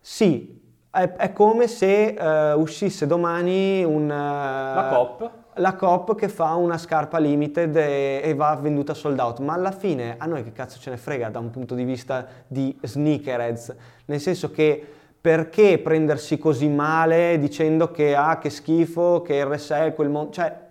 sì, 0.00 0.60
è, 0.90 1.12
è 1.12 1.32
come 1.32 1.68
se 1.68 2.14
eh, 2.14 2.52
uscisse 2.54 3.06
domani 3.06 3.84
un... 3.84 4.08
La 4.08 4.88
COP 4.90 5.30
la 5.56 5.74
Coop 5.74 6.14
che 6.14 6.28
fa 6.28 6.54
una 6.54 6.78
scarpa 6.78 7.18
limited 7.18 7.76
e, 7.76 8.20
e, 8.22 8.34
va 8.34 8.54
venduta 8.56 8.94
sold 8.94 9.18
out, 9.18 9.40
ma 9.40 9.52
alla 9.52 9.72
fine 9.72 10.14
a 10.18 10.26
noi 10.26 10.42
che 10.42 10.52
cazzo 10.52 10.78
ce 10.78 10.90
ne 10.90 10.96
frega 10.96 11.28
da 11.28 11.38
un 11.38 11.50
punto 11.50 11.74
di 11.74 11.84
vista 11.84 12.26
di 12.46 12.76
sneakerheads, 12.80 13.74
nel 14.06 14.20
senso 14.20 14.50
che 14.50 14.86
perché 15.20 15.78
prendersi 15.78 16.38
così 16.38 16.68
male 16.68 17.38
dicendo 17.38 17.90
che 17.90 18.16
ah 18.16 18.38
che 18.38 18.50
schifo, 18.50 19.22
che 19.22 19.44
RSL, 19.44 19.94
quel 19.94 20.08
mondo, 20.08 20.32
cioè 20.32 20.61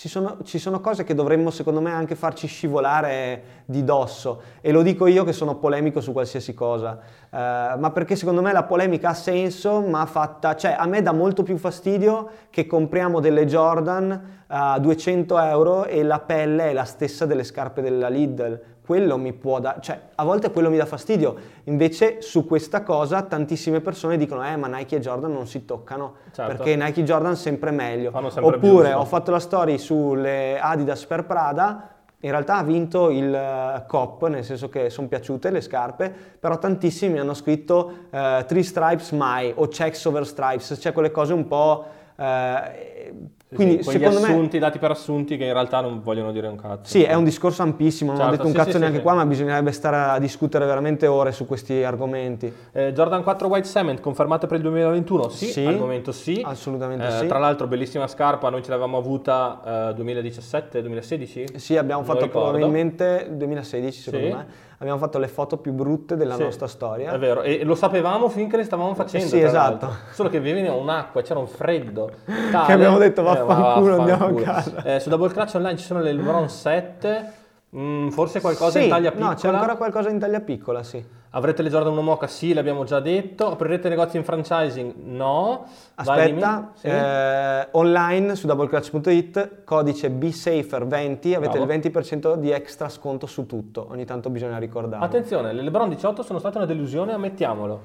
ci 0.00 0.08
sono, 0.08 0.38
ci 0.44 0.58
sono, 0.58 0.80
cose 0.80 1.04
che 1.04 1.12
dovremmo 1.12 1.50
secondo 1.50 1.82
me 1.82 1.90
anche 1.90 2.14
farci 2.14 2.46
scivolare 2.46 3.42
di 3.66 3.84
dosso. 3.84 4.40
E 4.62 4.72
lo 4.72 4.80
dico 4.80 5.06
io 5.06 5.24
che 5.24 5.34
sono 5.34 5.56
polemico 5.56 6.00
su 6.00 6.12
qualsiasi 6.12 6.54
cosa, 6.54 6.98
uh, 7.28 7.36
ma 7.78 7.90
perché 7.92 8.16
secondo 8.16 8.40
me 8.40 8.50
la 8.50 8.62
polemica 8.62 9.10
ha 9.10 9.14
senso, 9.14 9.82
ma 9.82 10.06
fatta, 10.06 10.56
cioè 10.56 10.74
a 10.78 10.86
me 10.86 11.02
dà 11.02 11.12
molto 11.12 11.42
più 11.42 11.58
fastidio 11.58 12.30
che 12.48 12.66
compriamo 12.66 13.20
delle 13.20 13.44
Jordan 13.44 14.44
a 14.46 14.78
200 14.78 15.38
euro 15.38 15.84
e 15.84 16.02
la 16.02 16.18
pelle 16.18 16.70
è 16.70 16.72
la 16.72 16.84
stessa 16.84 17.26
delle 17.26 17.44
scarpe 17.44 17.82
della 17.82 18.08
Lidl, 18.08 18.58
quello 18.90 19.16
mi 19.18 19.32
può 19.32 19.60
dare, 19.60 19.80
cioè 19.82 20.00
a 20.16 20.24
volte 20.24 20.50
quello 20.50 20.68
mi 20.68 20.76
dà 20.76 20.84
fastidio, 20.84 21.36
invece 21.64 22.22
su 22.22 22.44
questa 22.44 22.82
cosa 22.82 23.22
tantissime 23.22 23.80
persone 23.80 24.16
dicono 24.16 24.44
eh 24.44 24.56
ma 24.56 24.66
Nike 24.66 24.96
e 24.96 24.98
Jordan 24.98 25.32
non 25.32 25.46
si 25.46 25.64
toccano 25.64 26.14
certo. 26.32 26.52
perché 26.52 26.74
Nike 26.74 27.02
e 27.02 27.04
Jordan 27.04 27.36
sempre 27.36 27.70
meglio, 27.70 28.10
sempre 28.10 28.56
oppure 28.56 28.92
ho 28.92 29.04
fatto 29.04 29.30
la 29.30 29.38
story 29.38 29.78
sulle 29.78 30.58
Adidas 30.58 31.06
per 31.06 31.24
Prada, 31.24 31.88
in 32.18 32.30
realtà 32.32 32.56
ha 32.56 32.64
vinto 32.64 33.10
il 33.10 33.32
uh, 33.32 33.86
COP, 33.86 34.26
nel 34.26 34.42
senso 34.42 34.68
che 34.68 34.90
sono 34.90 35.06
piaciute 35.06 35.50
le 35.50 35.60
scarpe, 35.60 36.12
però 36.40 36.58
tantissimi 36.58 37.20
hanno 37.20 37.34
scritto 37.34 37.92
uh, 38.10 38.44
Three 38.44 38.64
Stripes 38.64 39.12
Mai 39.12 39.52
o 39.54 39.68
Checks 39.68 40.04
Over 40.04 40.26
Stripes, 40.26 40.78
cioè 40.80 40.92
quelle 40.92 41.12
cose 41.12 41.32
un 41.32 41.46
po'... 41.46 41.84
Uh, 42.16 43.38
quindi, 43.54 43.82
sì, 43.82 43.90
secondo 43.90 44.18
assunti, 44.18 44.58
me... 44.58 44.62
dati 44.62 44.78
per 44.78 44.90
assunti 44.92 45.36
che 45.36 45.44
in 45.44 45.52
realtà 45.52 45.80
non 45.80 46.00
vogliono 46.02 46.30
dire 46.30 46.46
un 46.46 46.56
cazzo. 46.56 46.88
Sì, 46.88 47.02
è 47.02 47.14
un 47.14 47.24
discorso 47.24 47.62
ampissimo, 47.62 48.12
non 48.12 48.20
certo, 48.20 48.32
ho 48.32 48.36
detto 48.36 48.46
un 48.46 48.52
sì, 48.52 48.58
cazzo 48.58 48.72
sì, 48.72 48.78
neanche 48.78 49.02
qua, 49.02 49.14
ma 49.14 49.26
bisognerebbe 49.26 49.72
stare 49.72 49.96
a 49.96 50.18
discutere 50.18 50.66
veramente 50.66 51.06
ore 51.06 51.32
su 51.32 51.46
questi 51.46 51.82
argomenti. 51.82 52.52
Eh, 52.72 52.92
Jordan 52.92 53.22
4 53.22 53.48
White 53.48 53.66
Cement, 53.66 54.00
confermate 54.00 54.46
per 54.46 54.58
il 54.58 54.62
2021? 54.62 55.28
Sì, 55.30 55.64
al 55.66 55.78
momento 55.78 56.12
sì. 56.12 56.40
Assolutamente 56.44 57.06
eh, 57.06 57.10
sì. 57.10 57.26
Tra 57.26 57.38
l'altro 57.38 57.66
bellissima 57.66 58.06
scarpa, 58.06 58.50
noi 58.50 58.62
ce 58.62 58.70
l'avevamo 58.70 58.98
avuta 58.98 59.94
eh, 59.96 60.00
2017-2016? 60.00 61.56
Sì, 61.56 61.76
abbiamo 61.76 62.04
fatto 62.04 62.28
probabilmente 62.28 63.28
2016 63.32 64.00
secondo 64.00 64.36
me 64.36 64.68
abbiamo 64.80 64.98
fatto 64.98 65.18
le 65.18 65.28
foto 65.28 65.58
più 65.58 65.72
brutte 65.72 66.16
della 66.16 66.36
sì, 66.36 66.42
nostra 66.42 66.66
storia. 66.66 67.12
È 67.12 67.18
vero, 67.18 67.42
e 67.42 67.64
lo 67.64 67.74
sapevamo 67.74 68.28
finché 68.28 68.56
le 68.56 68.64
stavamo 68.64 68.94
facendo. 68.94 69.26
Sì, 69.26 69.40
esatto. 69.40 69.90
Solo 70.12 70.30
che 70.30 70.40
veniva 70.40 70.72
un'acqua, 70.72 71.22
c'era 71.22 71.38
un 71.38 71.46
freddo. 71.46 72.10
Tale, 72.50 72.66
che 72.66 72.72
abbiamo 72.72 72.98
detto 72.98 73.22
vaffanculo, 73.22 73.96
eh, 73.96 73.98
andiamo 73.98 74.26
a 74.26 74.42
casa. 74.42 74.82
Eh, 74.82 75.00
su 75.00 75.10
Double 75.10 75.30
Clutch 75.30 75.54
Online 75.54 75.76
ci 75.76 75.84
sono 75.84 76.00
le 76.00 76.12
LeBron 76.12 76.48
7, 76.48 77.32
mm, 77.76 78.08
forse 78.08 78.40
qualcosa 78.40 78.78
sì, 78.78 78.84
in 78.84 78.90
taglia 78.90 79.10
piccola. 79.10 79.30
No, 79.30 79.34
c'è 79.34 79.48
ancora 79.48 79.76
qualcosa 79.76 80.08
in 80.08 80.18
taglia 80.18 80.40
piccola, 80.40 80.82
sì. 80.82 81.04
Avrete 81.32 81.62
le 81.62 81.68
Jordan 81.68 81.92
1 81.92 82.02
Mocha? 82.02 82.26
Sì, 82.26 82.52
l'abbiamo 82.52 82.82
già 82.82 82.98
detto. 82.98 83.52
Aprirete 83.52 83.88
negozi 83.88 84.16
in 84.16 84.24
franchising? 84.24 84.94
No. 84.96 85.64
Aspetta, 85.94 86.72
sì. 86.74 86.88
eh, 86.88 87.68
online 87.70 88.34
su 88.34 88.48
doubleclutch.it, 88.48 89.62
codice 89.62 90.10
BSafer20, 90.10 91.34
avete 91.34 91.58
Bravo. 91.58 91.72
il 91.72 91.80
20% 91.80 92.34
di 92.34 92.50
extra 92.50 92.88
sconto 92.88 93.26
su 93.26 93.46
tutto. 93.46 93.86
Ogni 93.90 94.04
tanto 94.04 94.28
bisogna 94.28 94.58
ricordarlo. 94.58 95.04
Attenzione, 95.04 95.52
le 95.52 95.62
LeBron 95.62 95.88
18 95.88 96.24
sono 96.24 96.40
state 96.40 96.56
una 96.56 96.66
delusione, 96.66 97.12
ammettiamolo. 97.12 97.80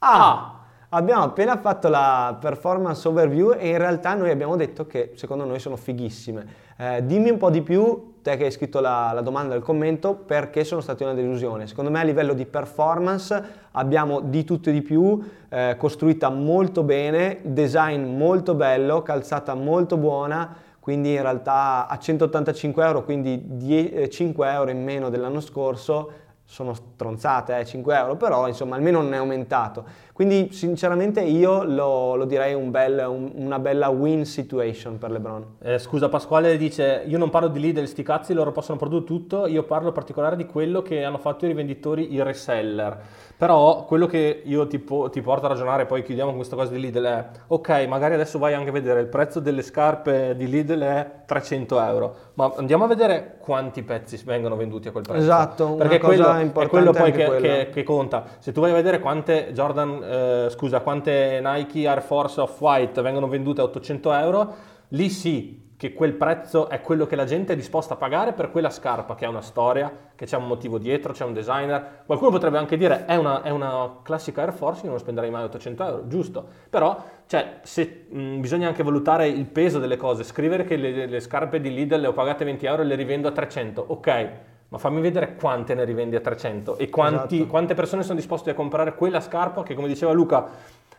Ah! 0.00 0.30
ah. 0.30 0.56
Abbiamo 0.94 1.22
appena 1.22 1.56
fatto 1.56 1.88
la 1.88 2.36
performance 2.38 3.08
overview 3.08 3.54
e 3.56 3.70
in 3.70 3.78
realtà 3.78 4.12
noi 4.12 4.28
abbiamo 4.28 4.56
detto 4.56 4.86
che 4.86 5.12
secondo 5.14 5.46
noi 5.46 5.58
sono 5.58 5.76
fighissime. 5.76 6.46
Eh, 6.82 7.06
dimmi 7.06 7.30
un 7.30 7.36
po' 7.36 7.48
di 7.48 7.62
più, 7.62 8.14
te 8.22 8.36
che 8.36 8.46
hai 8.46 8.50
scritto 8.50 8.80
la, 8.80 9.12
la 9.14 9.20
domanda 9.20 9.54
nel 9.54 9.62
commento, 9.62 10.16
perché 10.16 10.64
sono 10.64 10.80
state 10.80 11.04
una 11.04 11.14
delusione. 11.14 11.68
Secondo 11.68 11.92
me 11.92 12.00
a 12.00 12.02
livello 12.02 12.34
di 12.34 12.44
performance 12.44 13.40
abbiamo 13.70 14.18
di 14.18 14.42
tutto 14.42 14.68
e 14.68 14.72
di 14.72 14.82
più, 14.82 15.22
eh, 15.48 15.76
costruita 15.78 16.28
molto 16.28 16.82
bene, 16.82 17.38
design 17.44 18.16
molto 18.16 18.56
bello, 18.56 19.02
calzata 19.02 19.54
molto 19.54 19.96
buona, 19.96 20.56
quindi 20.80 21.12
in 21.12 21.22
realtà 21.22 21.86
a 21.86 21.96
185 21.96 22.84
euro, 22.84 23.04
quindi 23.04 23.40
10, 23.44 24.10
5 24.10 24.48
eh, 24.48 24.52
euro 24.52 24.70
in 24.72 24.82
meno 24.82 25.08
dell'anno 25.08 25.38
scorso, 25.38 26.10
sono 26.52 26.74
stronzate, 26.74 27.58
eh, 27.58 27.64
5 27.64 27.96
euro, 27.96 28.16
però 28.16 28.46
insomma 28.46 28.76
almeno 28.76 29.00
non 29.00 29.14
è 29.14 29.16
aumentato. 29.16 29.84
Quindi 30.12 30.52
sinceramente 30.52 31.22
io 31.22 31.64
lo, 31.64 32.14
lo 32.14 32.26
direi 32.26 32.52
un 32.52 32.70
bel, 32.70 33.02
un, 33.08 33.32
una 33.34 33.58
bella 33.58 33.88
win 33.88 34.26
situation 34.26 34.98
per 34.98 35.10
LeBron. 35.10 35.46
Eh, 35.62 35.78
scusa 35.78 36.10
Pasquale 36.10 36.58
dice 36.58 37.04
io 37.06 37.16
non 37.16 37.30
parlo 37.30 37.48
di 37.48 37.58
leader, 37.58 37.88
sti 37.88 38.02
cazzi, 38.02 38.34
loro 38.34 38.52
possono 38.52 38.76
produrre 38.76 39.04
tutto, 39.04 39.46
io 39.46 39.62
parlo 39.62 39.88
in 39.88 39.94
particolare 39.94 40.36
di 40.36 40.44
quello 40.44 40.82
che 40.82 41.02
hanno 41.02 41.16
fatto 41.16 41.46
i 41.46 41.48
rivenditori, 41.48 42.12
i 42.12 42.22
reseller. 42.22 43.00
Però 43.42 43.86
quello 43.86 44.06
che 44.06 44.42
io 44.44 44.66
ti, 44.66 44.78
po- 44.78 45.08
ti, 45.10 45.20
porto 45.20 45.46
a 45.46 45.48
ragionare, 45.48 45.86
poi 45.86 46.04
chiudiamo 46.04 46.28
con 46.28 46.38
questa 46.38 46.54
cosa 46.54 46.70
di 46.70 46.78
Lidl, 46.78 47.04
è 47.04 47.28
ok, 47.48 47.86
magari 47.88 48.14
adesso 48.14 48.38
vai 48.38 48.54
anche 48.54 48.68
a 48.68 48.72
vedere 48.72 49.00
il 49.00 49.08
prezzo 49.08 49.40
delle 49.40 49.62
scarpe 49.62 50.36
di 50.36 50.46
Lidl 50.48 50.80
è 50.80 51.10
300 51.26 51.80
euro, 51.80 52.14
ma 52.34 52.52
andiamo 52.56 52.84
a 52.84 52.86
vedere 52.86 53.38
quanti 53.40 53.82
pezzi 53.82 54.20
vengono 54.24 54.54
venduti 54.54 54.86
a 54.86 54.92
quel 54.92 55.02
prezzo. 55.02 55.20
Esatto, 55.20 55.74
perché 55.74 55.98
quello, 55.98 56.28
è 56.50 56.68
quello 56.68 56.92
poi 56.92 57.12
che, 57.12 57.36
che, 57.40 57.68
che, 57.70 57.82
conta. 57.82 58.24
Se 58.38 58.52
tu 58.52 58.60
vai 58.60 58.70
a 58.70 58.74
vedere 58.74 58.98
quante 58.98 59.50
Jordan, 59.52 60.02
eh, 60.02 60.46
scusa, 60.50 60.80
quante 60.80 61.40
Nike 61.42 61.86
Air 61.86 62.02
Force 62.02 62.40
Off-White 62.40 63.02
vengono 63.02 63.28
vendute 63.28 63.60
a 63.60 63.64
800 63.64 64.12
euro, 64.12 64.54
lì 64.88 65.08
sì, 65.08 65.62
che 65.82 65.94
quel 65.94 66.12
prezzo 66.12 66.68
è 66.68 66.80
quello 66.80 67.06
che 67.06 67.16
la 67.16 67.24
gente 67.24 67.54
è 67.54 67.56
disposta 67.56 67.94
a 67.94 67.96
pagare 67.96 68.34
per 68.34 68.52
quella 68.52 68.70
scarpa 68.70 69.16
che 69.16 69.24
ha 69.24 69.28
una 69.28 69.40
storia, 69.40 69.92
che 70.14 70.26
c'è 70.26 70.36
un 70.36 70.46
motivo 70.46 70.78
dietro, 70.78 71.12
c'è 71.12 71.24
un 71.24 71.32
designer. 71.32 72.02
Qualcuno 72.06 72.30
potrebbe 72.30 72.56
anche 72.56 72.76
dire 72.76 73.04
è 73.04 73.16
una, 73.16 73.42
è 73.42 73.50
una 73.50 73.96
classica 74.04 74.42
Air 74.42 74.52
Force, 74.52 74.84
io 74.84 74.90
non 74.90 75.00
spenderei 75.00 75.30
mai 75.30 75.42
800 75.42 75.84
euro, 75.84 76.06
giusto. 76.06 76.46
Però 76.70 77.02
cioè, 77.26 77.58
se, 77.62 78.06
mh, 78.08 78.38
bisogna 78.38 78.68
anche 78.68 78.84
valutare 78.84 79.26
il 79.26 79.46
peso 79.46 79.80
delle 79.80 79.96
cose. 79.96 80.22
Scrivere 80.22 80.62
che 80.62 80.76
le, 80.76 81.06
le 81.06 81.18
scarpe 81.18 81.60
di 81.60 81.74
Lidl 81.74 82.00
le 82.00 82.06
ho 82.06 82.12
pagate 82.12 82.44
20 82.44 82.64
euro 82.64 82.82
e 82.82 82.84
le 82.84 82.94
rivendo 82.94 83.26
a 83.26 83.32
300, 83.32 83.84
ok. 83.84 84.30
Ma 84.72 84.78
fammi 84.78 85.02
vedere 85.02 85.34
quante 85.34 85.74
ne 85.74 85.84
rivendi 85.84 86.16
a 86.16 86.20
300 86.20 86.78
e 86.78 86.88
quanti, 86.88 87.34
esatto. 87.34 87.50
quante 87.50 87.74
persone 87.74 88.02
sono 88.02 88.14
disposte 88.14 88.48
a 88.48 88.54
comprare 88.54 88.94
quella 88.94 89.20
scarpa 89.20 89.62
che, 89.62 89.74
come 89.74 89.86
diceva 89.86 90.12
Luca, 90.12 90.48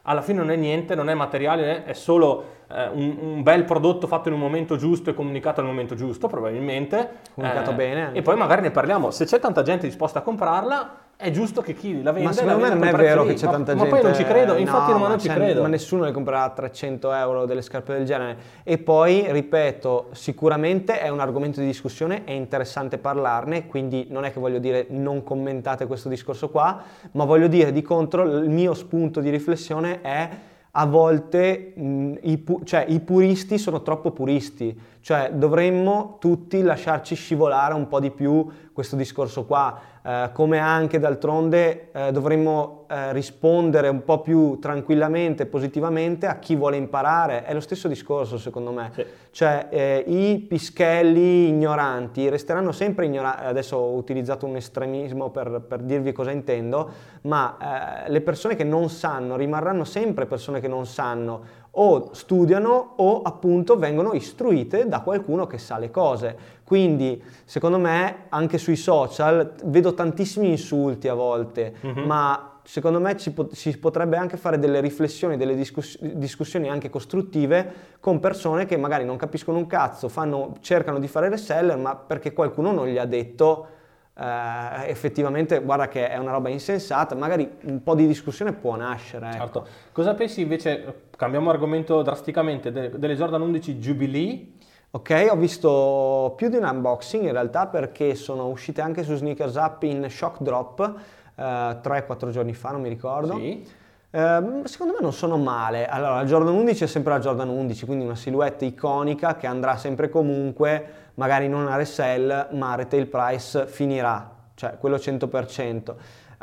alla 0.03 0.21
fine 0.21 0.37
non 0.37 0.51
è 0.51 0.55
niente, 0.55 0.93
non 0.93 1.09
è 1.09 1.15
materiale, 1.15 1.83
è 1.83 1.93
solo 1.93 2.43
eh, 2.71 2.89
un, 2.93 3.17
un, 3.19 3.41
bel 3.41 3.63
prodotto 3.63 4.05
fatto 4.05 4.27
in 4.27 4.35
un 4.35 4.41
momento 4.41 4.75
giusto 4.75 5.09
e 5.09 5.15
comunicato 5.15 5.59
al 5.59 5.65
momento 5.65 5.95
giusto, 5.95 6.27
probabilmente. 6.27 7.09
Comunicato 7.33 7.71
eh, 7.71 7.73
bene. 7.73 8.11
E 8.13 8.21
poi 8.21 8.35
magari 8.35 8.61
ne 8.61 8.69
parliamo. 8.69 9.09
Se 9.09 9.25
c'è 9.25 9.39
tanta 9.39 9.63
gente 9.63 9.87
disposta 9.87 10.19
a 10.19 10.21
comprarla, 10.21 10.97
è 11.23 11.31
giusto 11.31 11.61
che 11.61 11.73
chi 11.73 12.03
la 12.03 12.11
vende 12.11 12.27
ma 12.27 12.33
secondo 12.33 12.59
me 12.59 12.69
non 12.69 12.83
è 12.83 12.91
vero 12.91 13.23
che 13.23 13.35
c'è 13.35 13.47
tanta 13.47 13.73
ma, 13.73 13.83
gente 13.83 13.95
ma 13.95 14.01
poi 14.01 14.03
non 14.03 14.13
ci 14.13 14.25
credo 14.25 14.57
infatti 14.57 14.91
no, 14.91 15.07
non 15.07 15.17
ci 15.17 15.29
credo. 15.29 15.61
ma 15.61 15.69
nessuno 15.69 16.03
le 16.03 16.11
comprerà 16.11 16.43
a 16.43 16.49
300 16.49 17.13
euro 17.13 17.45
delle 17.45 17.61
scarpe 17.61 17.93
del 17.93 18.05
genere. 18.05 18.37
E 18.63 18.77
poi 18.77 19.31
ripeto 19.31 20.09
sicuramente 20.11 20.99
è 20.99 21.07
un 21.07 21.21
argomento 21.21 21.61
di 21.61 21.65
discussione 21.65 22.25
è 22.25 22.31
interessante 22.31 22.97
parlarne 22.97 23.67
quindi 23.67 24.07
non 24.09 24.25
è 24.25 24.33
che 24.33 24.41
voglio 24.41 24.59
dire 24.59 24.87
non 24.89 25.23
commentate 25.23 25.87
questo 25.87 26.09
discorso 26.09 26.49
qua 26.49 26.83
ma 27.11 27.23
voglio 27.23 27.47
dire 27.47 27.71
di 27.71 27.81
contro 27.81 28.23
il 28.23 28.49
mio 28.49 28.73
spunto 28.73 29.21
di 29.21 29.29
riflessione 29.29 30.01
è 30.01 30.29
a 30.75 30.85
volte 30.85 31.73
mh, 31.75 32.13
i, 32.21 32.37
pu- 32.39 32.63
cioè, 32.63 32.85
i, 32.87 32.99
puristi 32.99 33.59
sono 33.59 33.83
troppo 33.83 34.11
puristi, 34.11 34.75
cioè 35.01 35.31
dovremmo 35.31 36.17
tutti 36.19 36.61
lasciarci 36.61 37.13
scivolare 37.13 37.75
un 37.75 37.87
po' 37.87 37.99
di 37.99 38.09
più 38.09 38.47
questo 38.73 38.95
discorso 38.95 39.45
qua, 39.45 39.79
eh, 40.03 40.29
come 40.33 40.59
anche 40.59 40.99
d'altronde 40.99 41.91
eh, 41.91 42.11
dovremmo 42.11 42.82
eh, 42.93 43.11
rispondere 43.11 43.87
un 43.87 44.03
po' 44.03 44.21
più 44.21 44.59
tranquillamente, 44.59 45.47
positivamente 45.47 46.27
a 46.27 46.37
chi 46.37 46.55
vuole 46.55 46.77
imparare, 46.77 47.43
è 47.43 47.51
lo 47.51 47.59
stesso 47.59 47.87
discorso 47.87 48.37
secondo 48.37 48.71
me, 48.71 48.91
sì. 48.93 49.03
cioè 49.31 49.65
eh, 49.71 50.03
i 50.05 50.37
pischelli 50.37 51.47
ignoranti 51.47 52.29
resteranno 52.29 52.71
sempre 52.71 53.07
ignoranti, 53.07 53.45
adesso 53.45 53.77
ho 53.77 53.95
utilizzato 53.95 54.45
un 54.45 54.57
estremismo 54.57 55.31
per, 55.31 55.63
per 55.67 55.79
dirvi 55.79 56.11
cosa 56.11 56.29
intendo, 56.29 56.91
ma 57.21 58.03
eh, 58.05 58.11
le 58.11 58.21
persone 58.21 58.55
che 58.55 58.63
non 58.63 58.89
sanno 58.89 59.37
rimarranno 59.37 59.85
sempre 59.85 60.27
persone 60.27 60.59
che 60.59 60.67
non 60.67 60.85
sanno, 60.85 61.61
o 61.75 62.13
studiano 62.13 62.93
o 62.97 63.23
appunto 63.23 63.75
vengono 63.75 64.13
istruite 64.13 64.87
da 64.87 64.99
qualcuno 64.99 65.47
che 65.47 65.57
sa 65.57 65.79
le 65.79 65.89
cose. 65.89 66.37
Quindi 66.63 67.19
secondo 67.45 67.79
me 67.79 68.25
anche 68.29 68.59
sui 68.59 68.75
social 68.75 69.53
vedo 69.63 69.95
tantissimi 69.95 70.49
insulti 70.49 71.07
a 71.07 71.15
volte, 71.15 71.73
mm-hmm. 71.83 72.05
ma 72.05 72.52
secondo 72.63 72.99
me 72.99 73.17
ci, 73.17 73.31
pot- 73.31 73.53
si 73.53 73.77
potrebbe 73.77 74.17
anche 74.17 74.37
fare 74.37 74.57
delle 74.57 74.79
riflessioni, 74.79 75.37
delle 75.37 75.55
discuss- 75.55 76.01
discussioni 76.01 76.69
anche 76.69 76.89
costruttive 76.89 77.97
con 77.99 78.19
persone 78.19 78.65
che 78.65 78.77
magari 78.77 79.05
non 79.05 79.17
capiscono 79.17 79.57
un 79.57 79.67
cazzo, 79.67 80.09
fanno, 80.09 80.55
cercano 80.61 80.99
di 80.99 81.07
fare 81.07 81.29
reseller, 81.29 81.77
ma 81.77 81.95
perché 81.95 82.33
qualcuno 82.33 82.71
non 82.71 82.87
gli 82.87 82.97
ha 82.97 83.05
detto 83.05 83.67
Uh, 84.15 84.83
effettivamente 84.85 85.59
guarda 85.61 85.87
che 85.87 86.07
è 86.07 86.17
una 86.17 86.33
roba 86.33 86.47
insensata, 86.49 87.15
magari 87.15 87.49
un 87.63 87.81
po' 87.81 87.95
di 87.95 88.05
discussione 88.05 88.53
può 88.53 88.75
nascere. 88.75 89.25
Ecco. 89.29 89.37
Certo. 89.37 89.67
Cosa 89.91 90.13
pensi 90.13 90.41
invece, 90.41 91.07
cambiamo 91.17 91.49
argomento 91.49 91.99
drasticamente, 92.03 92.71
de- 92.71 92.91
delle 92.91 93.15
Jordan 93.15 93.41
11 93.41 93.79
Jubilee? 93.79 94.51
Ok, 94.91 95.29
ho 95.31 95.35
visto 95.35 96.33
più 96.37 96.49
di 96.49 96.57
un 96.57 96.65
unboxing 96.65 97.23
in 97.23 97.31
realtà 97.31 97.65
perché 97.65 98.13
sono 98.13 98.49
uscite 98.49 98.81
anche 98.81 99.01
su 99.01 99.15
Sneakers 99.15 99.55
Up 99.55 99.81
in 99.81 100.07
shock 100.07 100.41
drop 100.41 100.79
eh, 100.85 101.22
3-4 101.37 102.29
giorni 102.29 102.53
fa, 102.53 102.71
non 102.71 102.81
mi 102.81 102.89
ricordo. 102.89 103.37
Sì. 103.37 103.81
Uh, 104.11 104.61
secondo 104.65 104.93
me 104.93 104.99
non 105.01 105.13
sono 105.13 105.37
male. 105.37 105.87
Allora, 105.87 106.15
la 106.15 106.25
Jordan 106.25 106.53
11 106.53 106.83
è 106.83 106.87
sempre 106.87 107.13
la 107.13 107.19
Jordan 107.19 107.49
11, 107.49 107.85
quindi 107.85 108.05
una 108.05 108.15
silhouette 108.15 108.65
iconica 108.65 109.35
che 109.35 109.47
andrà 109.47 109.75
sempre 109.77 110.09
comunque 110.09 111.01
magari 111.15 111.47
non 111.47 111.67
a 111.67 111.75
resell, 111.75 112.47
ma 112.51 112.73
a 112.73 112.75
retail 112.75 113.07
price 113.07 113.65
finirà, 113.65 114.29
cioè 114.53 114.77
quello 114.77 114.97
100%. 114.97 115.95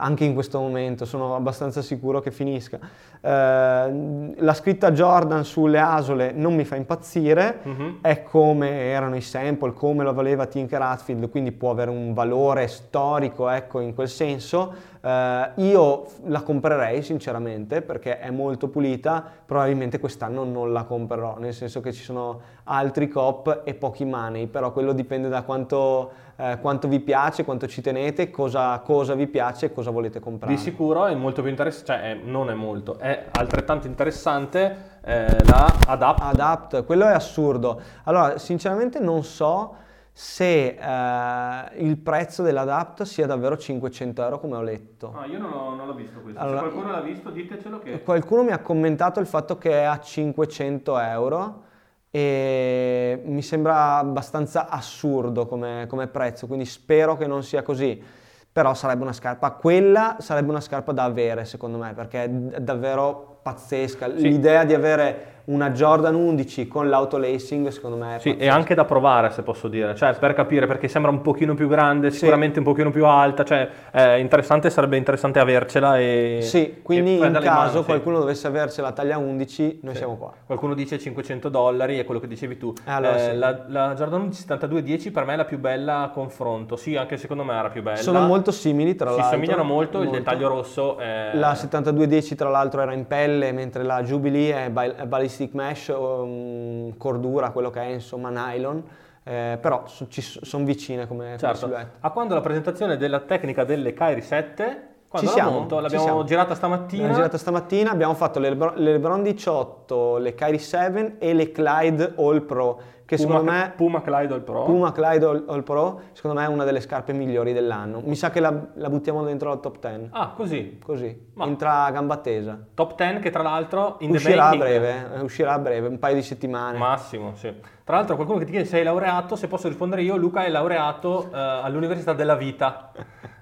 Anche 0.03 0.25
in 0.25 0.33
questo 0.33 0.59
momento 0.59 1.05
sono 1.05 1.35
abbastanza 1.35 1.83
sicuro 1.83 2.21
che 2.21 2.31
finisca. 2.31 2.79
Eh, 3.21 4.35
la 4.35 4.55
scritta 4.55 4.93
Jordan 4.93 5.45
sulle 5.45 5.79
asole 5.79 6.33
non 6.33 6.55
mi 6.55 6.65
fa 6.65 6.77
impazzire, 6.77 7.59
uh-huh. 7.63 7.99
è 8.01 8.23
come 8.23 8.71
erano 8.71 9.17
i 9.17 9.21
sample, 9.21 9.75
come 9.75 10.03
lo 10.03 10.15
valeva 10.15 10.47
Tinker 10.47 10.81
Hatfield, 10.81 11.29
quindi 11.29 11.53
può 11.53 11.71
avere 11.71 11.91
un 11.91 12.15
valore 12.15 12.67
storico 12.67 13.51
ecco, 13.51 13.81
in 13.81 13.95
quel 13.95 14.09
senso. 14.09 14.73
Eh, 15.03 15.51
io 15.57 16.07
la 16.25 16.41
comprerei 16.43 17.03
sinceramente 17.03 17.83
perché 17.83 18.21
è 18.21 18.31
molto 18.31 18.69
pulita, 18.69 19.23
probabilmente 19.45 19.99
quest'anno 19.99 20.45
non 20.45 20.73
la 20.73 20.85
comprerò, 20.85 21.37
nel 21.39 21.53
senso 21.53 21.81
che 21.81 21.93
ci 21.93 22.03
sono 22.03 22.41
altri 22.65 23.09
cop 23.09 23.63
e 23.65 23.75
pochi 23.75 24.05
money, 24.07 24.47
però 24.47 24.73
quello 24.73 24.93
dipende 24.93 25.29
da 25.29 25.43
quanto, 25.43 26.11
eh, 26.41 26.59
quanto 26.59 26.89
vi 26.89 27.01
piace, 27.01 27.45
quanto 27.45 27.67
ci 27.67 27.83
tenete, 27.83 28.31
cosa, 28.31 28.79
cosa, 28.79 29.15
vi 29.15 29.27
piace 29.27 29.67
e 29.67 29.73
cosa 29.73 29.91
volete 29.91 30.21
comprare. 30.21 30.55
Di 30.55 30.59
sicuro 30.59 31.05
è 31.05 31.15
molto 31.15 31.43
più 31.43 31.51
interessante, 31.51 31.93
cioè 31.93 32.01
è, 32.13 32.15
non 32.15 32.49
è 32.49 32.55
molto, 32.55 32.99
è 32.99 33.27
altrettanto 33.33 33.87
interessante 33.87 34.99
eh, 35.05 35.45
la 35.45 35.71
Adapt. 35.87 36.21
Adapt, 36.23 36.85
quello 36.85 37.05
è 37.05 37.13
assurdo. 37.13 37.81
Allora, 38.05 38.39
sinceramente 38.39 38.99
non 39.01 39.23
so 39.23 39.77
se 40.13 40.79
eh, 40.79 41.83
il 41.85 41.99
prezzo 41.99 42.43
dell'Adapt 42.43 43.03
sia 43.03 43.27
davvero 43.27 43.59
500 43.59 44.23
euro 44.23 44.41
come 44.41 44.57
ho 44.57 44.63
letto. 44.63 45.15
Ah, 45.15 45.27
io 45.27 45.39
non 45.39 45.51
l'ho, 45.51 45.75
non 45.75 45.87
l'ho 45.87 45.95
visto 45.95 46.21
questo. 46.21 46.41
Allora, 46.41 46.61
se 46.61 46.69
qualcuno 46.71 46.91
l'ha 46.91 47.01
visto 47.01 47.31
ditecelo 47.31 47.79
che... 47.81 48.03
Qualcuno 48.03 48.45
mi 48.45 48.53
ha 48.53 48.59
commentato 48.61 49.21
il 49.21 49.27
fatto 49.27 49.59
che 49.59 49.73
è 49.73 49.83
a 49.83 50.01
500 50.01 50.99
euro 50.99 51.69
e 52.11 53.23
mi 53.25 53.43
sembra 53.43 53.97
abbastanza 53.97 54.69
assurdo 54.69 55.47
come, 55.47 55.87
come 55.89 56.09
prezzo, 56.09 56.47
quindi 56.47 56.65
spero 56.65 57.17
che 57.17 57.27
non 57.27 57.43
sia 57.43 57.63
così 57.63 58.19
però 58.53 58.75
sarebbe 58.75 59.03
una 59.03 59.13
scarpa, 59.13 59.53
quella 59.53 60.17
sarebbe 60.19 60.51
una 60.51 60.61
scarpa 60.61 60.91
da 60.93 61.05
avere 61.05 61.45
secondo 61.45 61.79
me 61.79 61.95
perché 61.95 62.25
è 62.25 62.29
davvero 62.61 63.40
pazzesca. 63.43 64.17
Sì. 64.17 64.29
L'idea 64.29 64.65
di 64.65 64.75
avere 64.75 65.31
una 65.51 65.71
Jordan 65.71 66.15
11 66.15 66.69
con 66.69 66.89
l'autolacing 66.89 67.69
secondo 67.69 67.97
me 67.97 68.17
è 68.17 68.19
Sì, 68.21 68.37
e 68.37 68.49
anche 68.49 68.75
da 68.75 68.85
provare 68.85 69.31
se 69.31 69.43
posso 69.43 69.69
dire, 69.69 69.95
cioè 69.95 70.15
per 70.15 70.33
capire 70.33 70.67
perché 70.67 70.89
sembra 70.89 71.11
un 71.11 71.21
pochino 71.23 71.55
più 71.55 71.69
grande, 71.69 72.11
sicuramente 72.11 72.55
sì. 72.55 72.59
un 72.61 72.65
pochino 72.65 72.91
più 72.91 73.05
alta, 73.07 73.45
cioè 73.45 73.69
è 73.91 74.15
interessante, 74.15 74.71
sarebbe 74.71 74.97
interessante 74.97 75.39
avercela 75.39 75.99
e 75.99 76.39
Sì, 76.43 76.81
quindi 76.83 77.19
e 77.19 77.27
in 77.27 77.39
caso 77.43 77.73
mano, 77.73 77.85
qualcuno 77.85 78.17
sì. 78.17 78.21
dovesse 78.23 78.47
avercela 78.47 78.93
taglia 78.93 79.19
11, 79.19 79.81
noi 79.83 79.93
sì. 79.93 79.99
siamo 79.99 80.17
qua. 80.17 80.33
Qualcuno 80.47 80.75
dice 80.75 80.99
500 80.99 81.49
dollari, 81.49 81.99
è 81.99 82.05
quello 82.05 82.21
che 82.21 82.29
dicevi 82.29 82.57
tu. 82.57 82.73
Eh, 82.87 82.91
allora, 82.91 83.31
eh, 83.31 83.37
la, 83.37 83.65
la, 83.67 83.95
Jordan 83.95 84.21
11 84.21 84.39
7210 84.41 85.11
per 85.11 85.25
me 85.25 85.33
è 85.35 85.37
la 85.37 85.45
più 85.45 85.59
bella 85.59 86.03
a 86.03 86.11
confronto, 86.11 86.77
sì, 86.77 86.97
anche 86.97 87.17
secondo 87.17 87.43
me 87.43 87.55
era 87.55 87.71
più 87.71 87.83
bella. 87.83 87.97
Sono 87.97 88.21
molto 88.21 88.53
simili 88.53 88.95
tra 88.95 89.07
l'altro. 89.07 89.25
Si 89.25 89.31
somigliano 89.31 89.65
molto, 89.65 89.99
molto, 89.99 90.13
il 90.13 90.19
dettaglio 90.19 90.49
rosso 90.49 90.99
è... 90.99 91.31
La 91.35 91.55
7210 91.55 92.35
tra 92.37 92.49
l'altro 92.49 92.81
era 92.83 92.93
in 92.93 93.07
pelle, 93.07 93.30
mentre 93.53 93.83
la 93.83 94.03
Jubilee 94.03 94.67
è 94.67 94.71
ballistic 94.71 95.55
mesh 95.55 95.89
um, 95.89 96.97
cordura, 96.97 97.51
quello 97.51 97.71
che 97.71 97.81
è 97.81 97.87
insomma 97.87 98.31
nylon, 98.31 98.83
eh, 99.25 99.59
però 99.61 99.85
so, 99.87 100.07
sono 100.09 100.65
vicine 100.65 101.07
come, 101.07 101.37
certo. 101.39 101.47
come 101.47 101.57
silhouette. 101.57 101.97
A 102.01 102.11
quando 102.11 102.35
la 102.35 102.41
presentazione 102.41 102.97
della 102.97 103.21
tecnica 103.21 103.65
delle 103.65 103.93
Kairi 103.93 104.23
7 104.23 104.89
quando 105.11 105.29
ci 105.29 105.35
siamo, 105.35 105.51
monto, 105.51 105.81
l'abbiamo 105.81 106.05
siamo. 106.05 106.25
girata 106.25 106.55
stamattina. 106.55 107.03
L'abbiamo 107.03 107.17
girata 107.17 107.37
stamattina, 107.37 107.91
abbiamo 107.91 108.15
fatto 108.15 108.39
le 108.39 108.51
Lebron, 108.51 108.75
le 108.77 108.93
Lebron 108.93 109.23
18, 109.25 110.19
le 110.19 110.35
Kairi 110.37 110.59
7 110.59 111.17
e 111.19 111.35
le 111.35 111.51
Clyde 111.51 112.15
All 112.17 112.45
Pro 112.45 112.81
che 113.11 113.17
Puma, 113.17 113.29
secondo 113.29 113.51
me 113.51 113.73
Puma 113.75 114.03
Clyde 114.03 114.35
All 114.35 114.45
Pro. 114.45 114.63
Puma 114.63 114.93
Clyde 114.93 115.25
All, 115.25 115.45
All, 115.49 115.63
Pro 115.65 116.01
secondo 116.13 116.39
me 116.39 116.47
è 116.47 116.49
una 116.49 116.63
delle 116.63 116.81
scarpe 116.81 117.13
migliori 117.13 117.53
dell'anno. 117.53 118.01
Mi 118.05 118.15
sa 118.15 118.31
che 118.31 118.39
la, 118.39 118.55
la 118.75 118.89
buttiamo 118.89 119.25
dentro 119.25 119.51
al 119.51 119.59
top 119.59 119.81
10 119.81 120.11
ah 120.13 120.29
così. 120.29 120.79
Così. 120.81 121.31
Ma. 121.35 121.47
entra 121.47 121.85
a 121.87 121.91
gamba 121.91 122.19
tesa. 122.19 122.57
Top 122.73 122.95
10 122.95 123.19
che 123.19 123.31
tra 123.31 123.43
l'altro 123.43 123.97
in 124.01 124.11
uscirà 124.11 124.51
a 124.51 124.57
breve 124.57 125.07
eh, 125.17 125.21
uscirà 125.23 125.55
a 125.55 125.59
breve 125.59 125.89
un 125.89 125.99
paio 125.99 126.15
di 126.15 126.23
settimane. 126.23 126.79
Massimo 126.79 127.35
sì. 127.35 127.53
Tra 127.83 127.97
l'altro 127.97 128.15
qualcuno 128.15 128.39
che 128.39 128.45
ti 128.45 128.53
chiede 128.53 128.67
se 128.67 128.77
sei 128.77 128.85
laureato 128.85 129.35
se 129.35 129.49
posso 129.49 129.67
rispondere 129.67 130.03
io 130.03 130.15
Luca 130.15 130.45
è 130.45 130.49
laureato 130.49 131.31
eh, 131.33 131.37
all'Università 131.37 132.13
della 132.13 132.37
Vita 132.37 132.93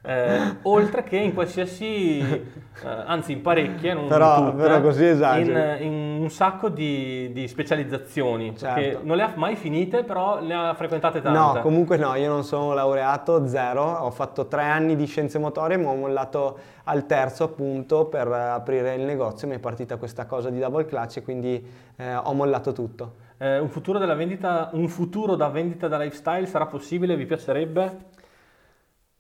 eh, 0.09 0.57
oltre 0.63 1.05
che 1.05 1.19
in 1.19 1.35
qualsiasi, 1.35 2.19
eh, 2.19 2.47
anzi 2.83 3.33
in 3.33 3.43
parecchie, 3.43 3.93
non 3.93 4.09
però, 4.09 4.51
tutte, 4.51 4.63
però 4.63 4.81
così 4.81 5.05
in, 5.05 5.77
in, 5.81 6.19
un 6.23 6.31
sacco 6.31 6.71
di, 6.71 7.31
di 7.35 7.47
specializzazioni, 7.47 8.57
certo. 8.57 9.01
non 9.03 9.19
le 9.19 9.23
ha 9.23 9.33
mai 9.35 9.55
finite, 9.55 10.05
però 10.05 10.41
le 10.41 10.55
ha 10.55 10.73
frequentate 10.73 11.21
tante. 11.21 11.39
No, 11.39 11.61
comunque 11.61 11.99
no, 11.99 12.15
io 12.15 12.31
non 12.31 12.43
sono 12.43 12.73
laureato, 12.73 13.47
zero, 13.47 13.83
ho 13.83 14.11
fatto 14.11 14.47
tre 14.47 14.63
anni 14.63 14.97
di 14.97 15.05
scienze 15.05 15.39
motorie, 15.39 15.77
ma 15.77 15.91
ho 15.91 15.95
mollato 15.95 16.59
al 16.85 17.05
terzo 17.05 17.45
appunto 17.45 18.07
per 18.07 18.29
aprire 18.29 18.95
il 18.95 19.03
negozio, 19.03 19.47
mi 19.47 19.57
è 19.57 19.59
partita 19.59 19.99
questa 19.99 20.25
cosa 20.25 20.49
di 20.49 20.59
double 20.59 20.87
clutch 20.87 21.19
e 21.19 21.23
quindi 21.23 21.63
eh, 21.97 22.15
ho 22.15 22.33
mollato 22.33 22.73
tutto. 22.73 23.27
Eh, 23.37 23.59
un, 23.59 23.69
futuro 23.69 23.99
vendita, 23.99 24.71
un 24.73 24.89
futuro 24.89 25.37
da 25.37 25.49
vendita 25.49 25.87
da 25.87 25.99
lifestyle 25.99 26.47
sarà 26.47 26.65
possibile? 26.65 27.15
Vi 27.15 27.27
piacerebbe? 27.27 28.17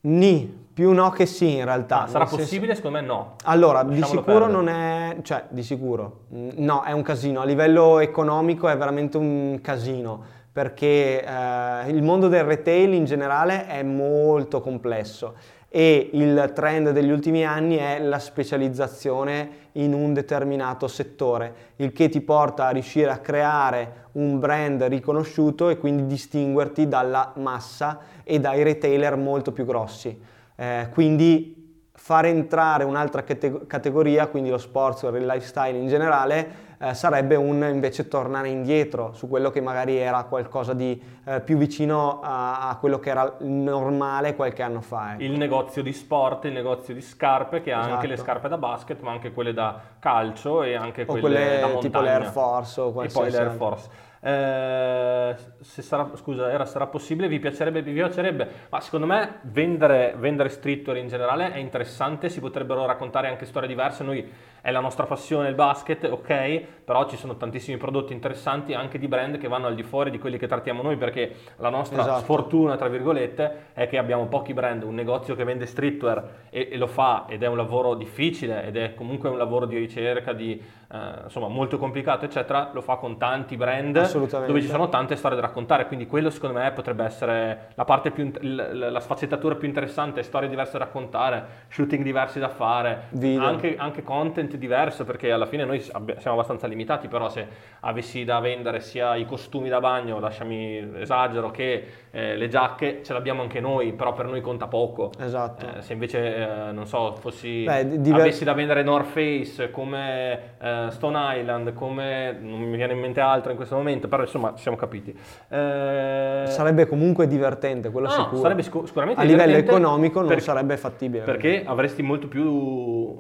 Ni, 0.09 0.67
più 0.73 0.93
no 0.93 1.11
che 1.11 1.27
sì 1.27 1.57
in 1.57 1.65
realtà. 1.65 2.05
Ah, 2.05 2.07
sarà 2.07 2.25
possibile? 2.25 2.75
Senso... 2.75 2.89
Secondo 2.89 3.01
me 3.01 3.05
no. 3.05 3.35
Allora, 3.45 3.83
Lasciamolo 3.83 3.95
di 3.95 4.07
sicuro 4.07 4.23
perdere. 4.47 4.53
non 4.53 4.69
è... 4.69 5.17
cioè, 5.23 5.45
di 5.49 5.63
sicuro, 5.63 6.21
no, 6.29 6.83
è 6.83 6.93
un 6.93 7.03
casino. 7.03 7.41
A 7.41 7.45
livello 7.45 7.99
economico 7.99 8.69
è 8.69 8.77
veramente 8.77 9.17
un 9.17 9.59
casino, 9.61 10.23
perché 10.53 11.25
eh, 11.25 11.91
il 11.91 12.03
mondo 12.03 12.29
del 12.29 12.45
retail 12.45 12.93
in 12.95 13.05
generale 13.05 13.67
è 13.67 13.83
molto 13.83 14.61
complesso 14.61 15.35
e 15.71 16.11
il 16.13 16.53
trend 16.55 16.91
degli 16.91 17.11
ultimi 17.11 17.45
anni 17.45 17.77
è 17.77 18.01
la 18.01 18.19
specializzazione 18.19 19.67
in 19.73 19.93
un 19.93 20.15
determinato 20.15 20.89
settore, 20.89 21.55
il 21.77 21.93
che 21.93 22.09
ti 22.09 22.23
porta 22.23 22.67
a 22.67 22.71
riuscire 22.71 23.11
a 23.11 23.19
creare 23.19 24.07
un 24.13 24.39
brand 24.39 24.83
riconosciuto 24.85 25.69
e 25.69 25.77
quindi 25.77 26.07
distinguerti 26.07 26.89
dalla 26.89 27.33
massa 27.37 28.01
e 28.25 28.41
dai 28.41 28.63
retailer 28.63 29.17
molto 29.17 29.53
più 29.53 29.67
grossi. 29.67 30.19
Eh, 30.57 30.89
quindi 30.91 31.55
fare 31.93 32.29
entrare 32.31 32.85
un'altra 32.85 33.23
categoria, 33.23 34.29
quindi 34.29 34.49
lo 34.49 34.59
sportswear 34.59 35.15
e 35.17 35.19
il 35.19 35.27
lifestyle 35.27 35.77
in 35.77 35.89
generale, 35.89 36.67
eh, 36.79 36.95
sarebbe 36.95 37.35
un 37.35 37.63
invece 37.65 38.09
tornare 38.09 38.49
indietro 38.49 39.13
su 39.13 39.29
quello 39.29 39.51
che 39.51 39.61
magari 39.61 39.97
era 39.97 40.25
qualcosa 40.25 40.75
di 40.75 41.01
eh, 41.25 41.41
più 41.41 41.57
vicino 41.57 42.21
a, 42.23 42.69
a, 42.69 42.77
quello 42.77 42.99
che 42.99 43.11
era 43.11 43.37
normale 43.41 44.35
qualche 44.35 44.63
anno 44.63 44.81
fa. 44.81 45.15
Ecco. 45.15 45.23
Il 45.23 45.37
negozio 45.37 45.83
di 45.83 45.93
sport, 45.93 46.45
il 46.45 46.53
negozio 46.53 46.95
di 46.95 47.01
scarpe 47.01 47.61
che 47.61 47.73
ha 47.73 47.81
esatto. 47.81 47.95
anche 47.95 48.07
le 48.07 48.15
esatto. 48.15 48.31
scarpe 48.31 48.49
da 48.49 48.59
basket, 48.59 49.01
ma 49.01 49.11
anche 49.11 49.33
quelle 49.33 49.53
da 49.53 49.81
calcio 49.99 50.63
e 50.63 50.75
anche 50.75 51.05
quelle, 51.05 51.21
quelle 51.21 51.59
da 51.61 51.67
montagna. 51.67 51.81
tipo 51.81 52.01
l'Air 52.01 52.25
Force 52.27 52.81
o 52.81 53.05
E 53.05 53.09
poi 53.09 53.31
l'Air 53.31 53.51
Force. 53.51 54.07
Eh, 54.21 55.37
se 55.61 55.83
sarà, 55.83 56.11
scusa, 56.17 56.51
era, 56.51 56.65
sarà 56.65 56.87
possibile, 56.87 57.29
vi 57.29 57.39
piacerebbe, 57.39 57.83
vi 57.83 57.93
piacerebbe, 57.93 58.49
ma 58.69 58.81
secondo 58.81 59.07
me 59.07 59.39
vendere, 59.43 60.15
vendere 60.19 60.49
streetwear 60.49 60.99
in 60.99 61.07
generale 61.07 61.53
è 61.53 61.59
interessante, 61.59 62.29
si 62.29 62.41
potrebbero 62.41 62.85
raccontare 62.85 63.29
anche 63.29 63.45
storie 63.45 63.69
diverse, 63.69 64.03
noi 64.03 64.29
è 64.69 64.71
la 64.71 64.81
nostra 64.81 65.07
passione 65.07 65.49
il 65.49 65.55
basket, 65.55 66.05
ok, 66.05 66.63
però 66.85 67.09
ci 67.09 67.17
sono 67.17 67.37
tantissimi 67.37 67.79
prodotti 67.79 68.13
interessanti 68.13 68.75
anche 68.75 68.99
di 68.99 69.09
brand 69.09 69.39
che 69.39 69.49
vanno 69.49 69.67
al 69.67 69.75
di 69.75 69.83
fuori 69.83 70.11
di 70.11 70.19
quelli 70.19 70.37
che 70.37 70.47
trattiamo 70.47 70.83
noi 70.83 70.97
perché 70.99 71.35
la 71.57 71.71
nostra 71.71 72.03
esatto. 72.03 72.21
sfortuna, 72.21 72.77
tra 72.77 72.89
virgolette, 72.89 73.69
è 73.73 73.89
che 73.89 73.97
abbiamo 73.97 74.27
pochi 74.27 74.53
brand, 74.53 74.83
un 74.83 74.95
negozio 74.95 75.35
che 75.35 75.45
vende 75.45 75.65
streetwear 75.65 76.29
e, 76.51 76.69
e 76.71 76.77
lo 76.77 76.87
fa 76.87 77.25
ed 77.29 77.43
è 77.43 77.47
un 77.47 77.57
lavoro 77.57 77.95
difficile 77.95 78.65
ed 78.65 78.77
è 78.77 78.95
comunque 78.95 79.31
un 79.31 79.39
lavoro 79.39 79.65
di 79.65 79.79
ricerca, 79.79 80.35
di, 80.35 80.63
eh, 80.91 80.99
insomma 81.25 81.49
molto 81.49 81.79
complicato 81.79 82.27
eccetera, 82.27 82.71
lo 82.73 82.83
fa 82.83 82.97
con 82.97 83.17
tanti 83.17 83.57
brand 83.57 84.11
dove 84.47 84.61
ci 84.61 84.69
sono 84.69 84.89
tante 84.89 85.17
storie 85.17 85.37
da 85.37 85.47
raccontare, 85.47 85.87
quindi 85.87 86.07
quello 86.07 86.29
secondo 86.29 86.59
me 86.59 86.71
potrebbe 86.73 87.05
essere 87.05 87.69
la 87.75 87.85
parte 87.85 88.11
più, 88.11 88.31
la 88.41 89.01
sfaccettatura 89.01 89.55
più 89.55 89.67
interessante, 89.67 90.23
storie 90.23 90.49
diverse 90.49 90.73
da 90.73 90.85
raccontare, 90.85 91.47
shooting 91.69 92.03
diversi 92.03 92.39
da 92.39 92.49
fare, 92.49 93.09
anche, 93.39 93.77
anche, 93.77 94.03
content 94.03 94.57
diverso 94.59 95.05
perché 95.05 95.33
alla 95.33 95.47
fine 95.47 95.65
noi 95.65 95.81
siamo 95.81 96.07
abbastanza 96.25 96.67
limitati, 96.67 97.09
però 97.09 97.29
se 97.29 97.47
avessi 97.81 98.25
da 98.25 98.41
vendere 98.41 98.81
sia 98.81 99.17
i 99.17 99.25
costumi 99.25 99.69
da 99.69 99.81
bagno, 99.81 100.19
lasciami 100.19 101.01
esagero, 101.01 101.51
che 101.51 101.85
eh, 102.11 102.37
le 102.37 102.49
giacche 102.49 103.01
ce 103.03 103.13
l'abbiamo 103.13 103.43
anche 103.43 103.61
noi, 103.61 103.93
però 103.93 104.13
per 104.13 104.27
noi 104.27 104.41
conta 104.41 104.67
poco. 104.67 105.11
Esatto. 105.19 105.67
Eh, 105.67 105.83
se 105.83 105.93
invece, 105.93 106.37
eh, 106.37 106.73
non 106.73 106.87
so, 106.87 107.15
fossi, 107.17 107.65
Beh, 107.65 108.01
diver- 108.01 108.21
avessi 108.21 108.45
da 108.45 108.53
vendere 108.53 108.83
North 108.83 109.07
Face 109.07 109.71
come 109.71 110.57
eh, 110.59 110.87
Stone 110.91 111.39
Island, 111.39 111.73
come 111.73 112.37
non 112.41 112.61
mi 112.61 112.77
viene 112.77 112.93
in 112.93 113.01
mente 113.01 113.21
altro 113.21 113.51
in 113.51 113.57
questo 113.57 113.77
momento, 113.77 114.09
però 114.09 114.23
insomma 114.23 114.53
ci 114.55 114.63
siamo 114.63 114.77
capiti. 114.77 115.17
Eh, 115.49 116.45
sarebbe 116.47 116.87
comunque 116.87 117.27
divertente, 117.27 117.91
quello 117.91 118.09
no, 118.09 118.13
sicuro. 118.13 118.41
Sarebbe 118.41 118.63
sicur- 118.63 118.87
sicuramente 118.87 119.21
A 119.21 119.25
livello 119.25 119.57
economico 119.57 120.21
non 120.21 120.29
per, 120.29 120.41
sarebbe 120.41 120.77
fattibile. 120.77 121.25
Perché 121.25 121.63
avresti 121.65 122.03
molto 122.03 122.29
più 122.29 122.45
uh, 122.45 123.17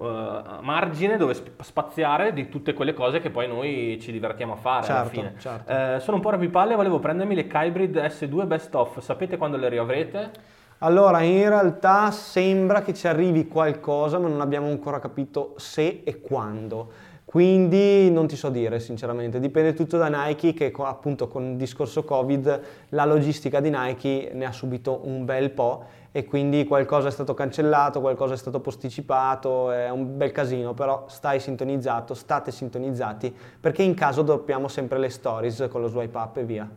margine 0.60 1.16
dove 1.16 1.27
spaziare 1.34 2.32
di 2.32 2.48
tutte 2.48 2.72
quelle 2.72 2.94
cose 2.94 3.20
che 3.20 3.30
poi 3.30 3.48
noi 3.48 3.98
ci 4.00 4.12
divertiamo 4.12 4.54
a 4.54 4.56
fare 4.56 4.86
certo, 4.86 5.00
alla 5.00 5.10
fine. 5.10 5.34
Certo. 5.38 5.72
Eh, 5.72 6.00
sono 6.00 6.16
un 6.16 6.22
po' 6.22 6.30
rapipalle, 6.30 6.74
volevo 6.74 6.98
prendermi 6.98 7.34
le 7.34 7.46
Kybrid 7.46 7.96
S2 7.96 8.46
Best 8.46 8.74
Of, 8.74 9.00
sapete 9.00 9.36
quando 9.36 9.56
le 9.56 9.68
riavrete? 9.68 10.30
Allora, 10.78 11.22
in 11.22 11.48
realtà 11.48 12.10
sembra 12.12 12.82
che 12.82 12.94
ci 12.94 13.08
arrivi 13.08 13.48
qualcosa, 13.48 14.18
ma 14.18 14.28
non 14.28 14.40
abbiamo 14.40 14.68
ancora 14.68 15.00
capito 15.00 15.54
se 15.56 16.02
e 16.04 16.20
quando. 16.20 16.90
Quindi 17.28 18.10
non 18.10 18.26
ti 18.26 18.36
so 18.36 18.48
dire 18.48 18.80
sinceramente, 18.80 19.38
dipende 19.38 19.74
tutto 19.74 19.98
da 19.98 20.08
Nike 20.08 20.54
che 20.54 20.72
appunto 20.78 21.28
con 21.28 21.50
il 21.50 21.56
discorso 21.56 22.02
Covid 22.02 22.60
la 22.90 23.04
logistica 23.04 23.60
di 23.60 23.68
Nike 23.70 24.30
ne 24.32 24.46
ha 24.46 24.52
subito 24.52 25.02
un 25.04 25.26
bel 25.26 25.50
po' 25.50 25.84
e 26.10 26.24
quindi 26.24 26.64
qualcosa 26.64 27.08
è 27.08 27.10
stato 27.10 27.34
cancellato, 27.34 28.00
qualcosa 28.00 28.34
è 28.34 28.36
stato 28.36 28.60
posticipato, 28.60 29.70
è 29.70 29.90
un 29.90 30.16
bel 30.16 30.32
casino, 30.32 30.74
però 30.74 31.04
stai 31.08 31.40
sintonizzato, 31.40 32.14
state 32.14 32.50
sintonizzati 32.50 33.34
perché 33.60 33.82
in 33.82 33.94
caso 33.94 34.22
doppiamo 34.22 34.68
sempre 34.68 34.98
le 34.98 35.10
stories 35.10 35.66
con 35.70 35.80
lo 35.80 35.88
swipe 35.88 36.16
up 36.16 36.36
e 36.38 36.44
via. 36.44 36.68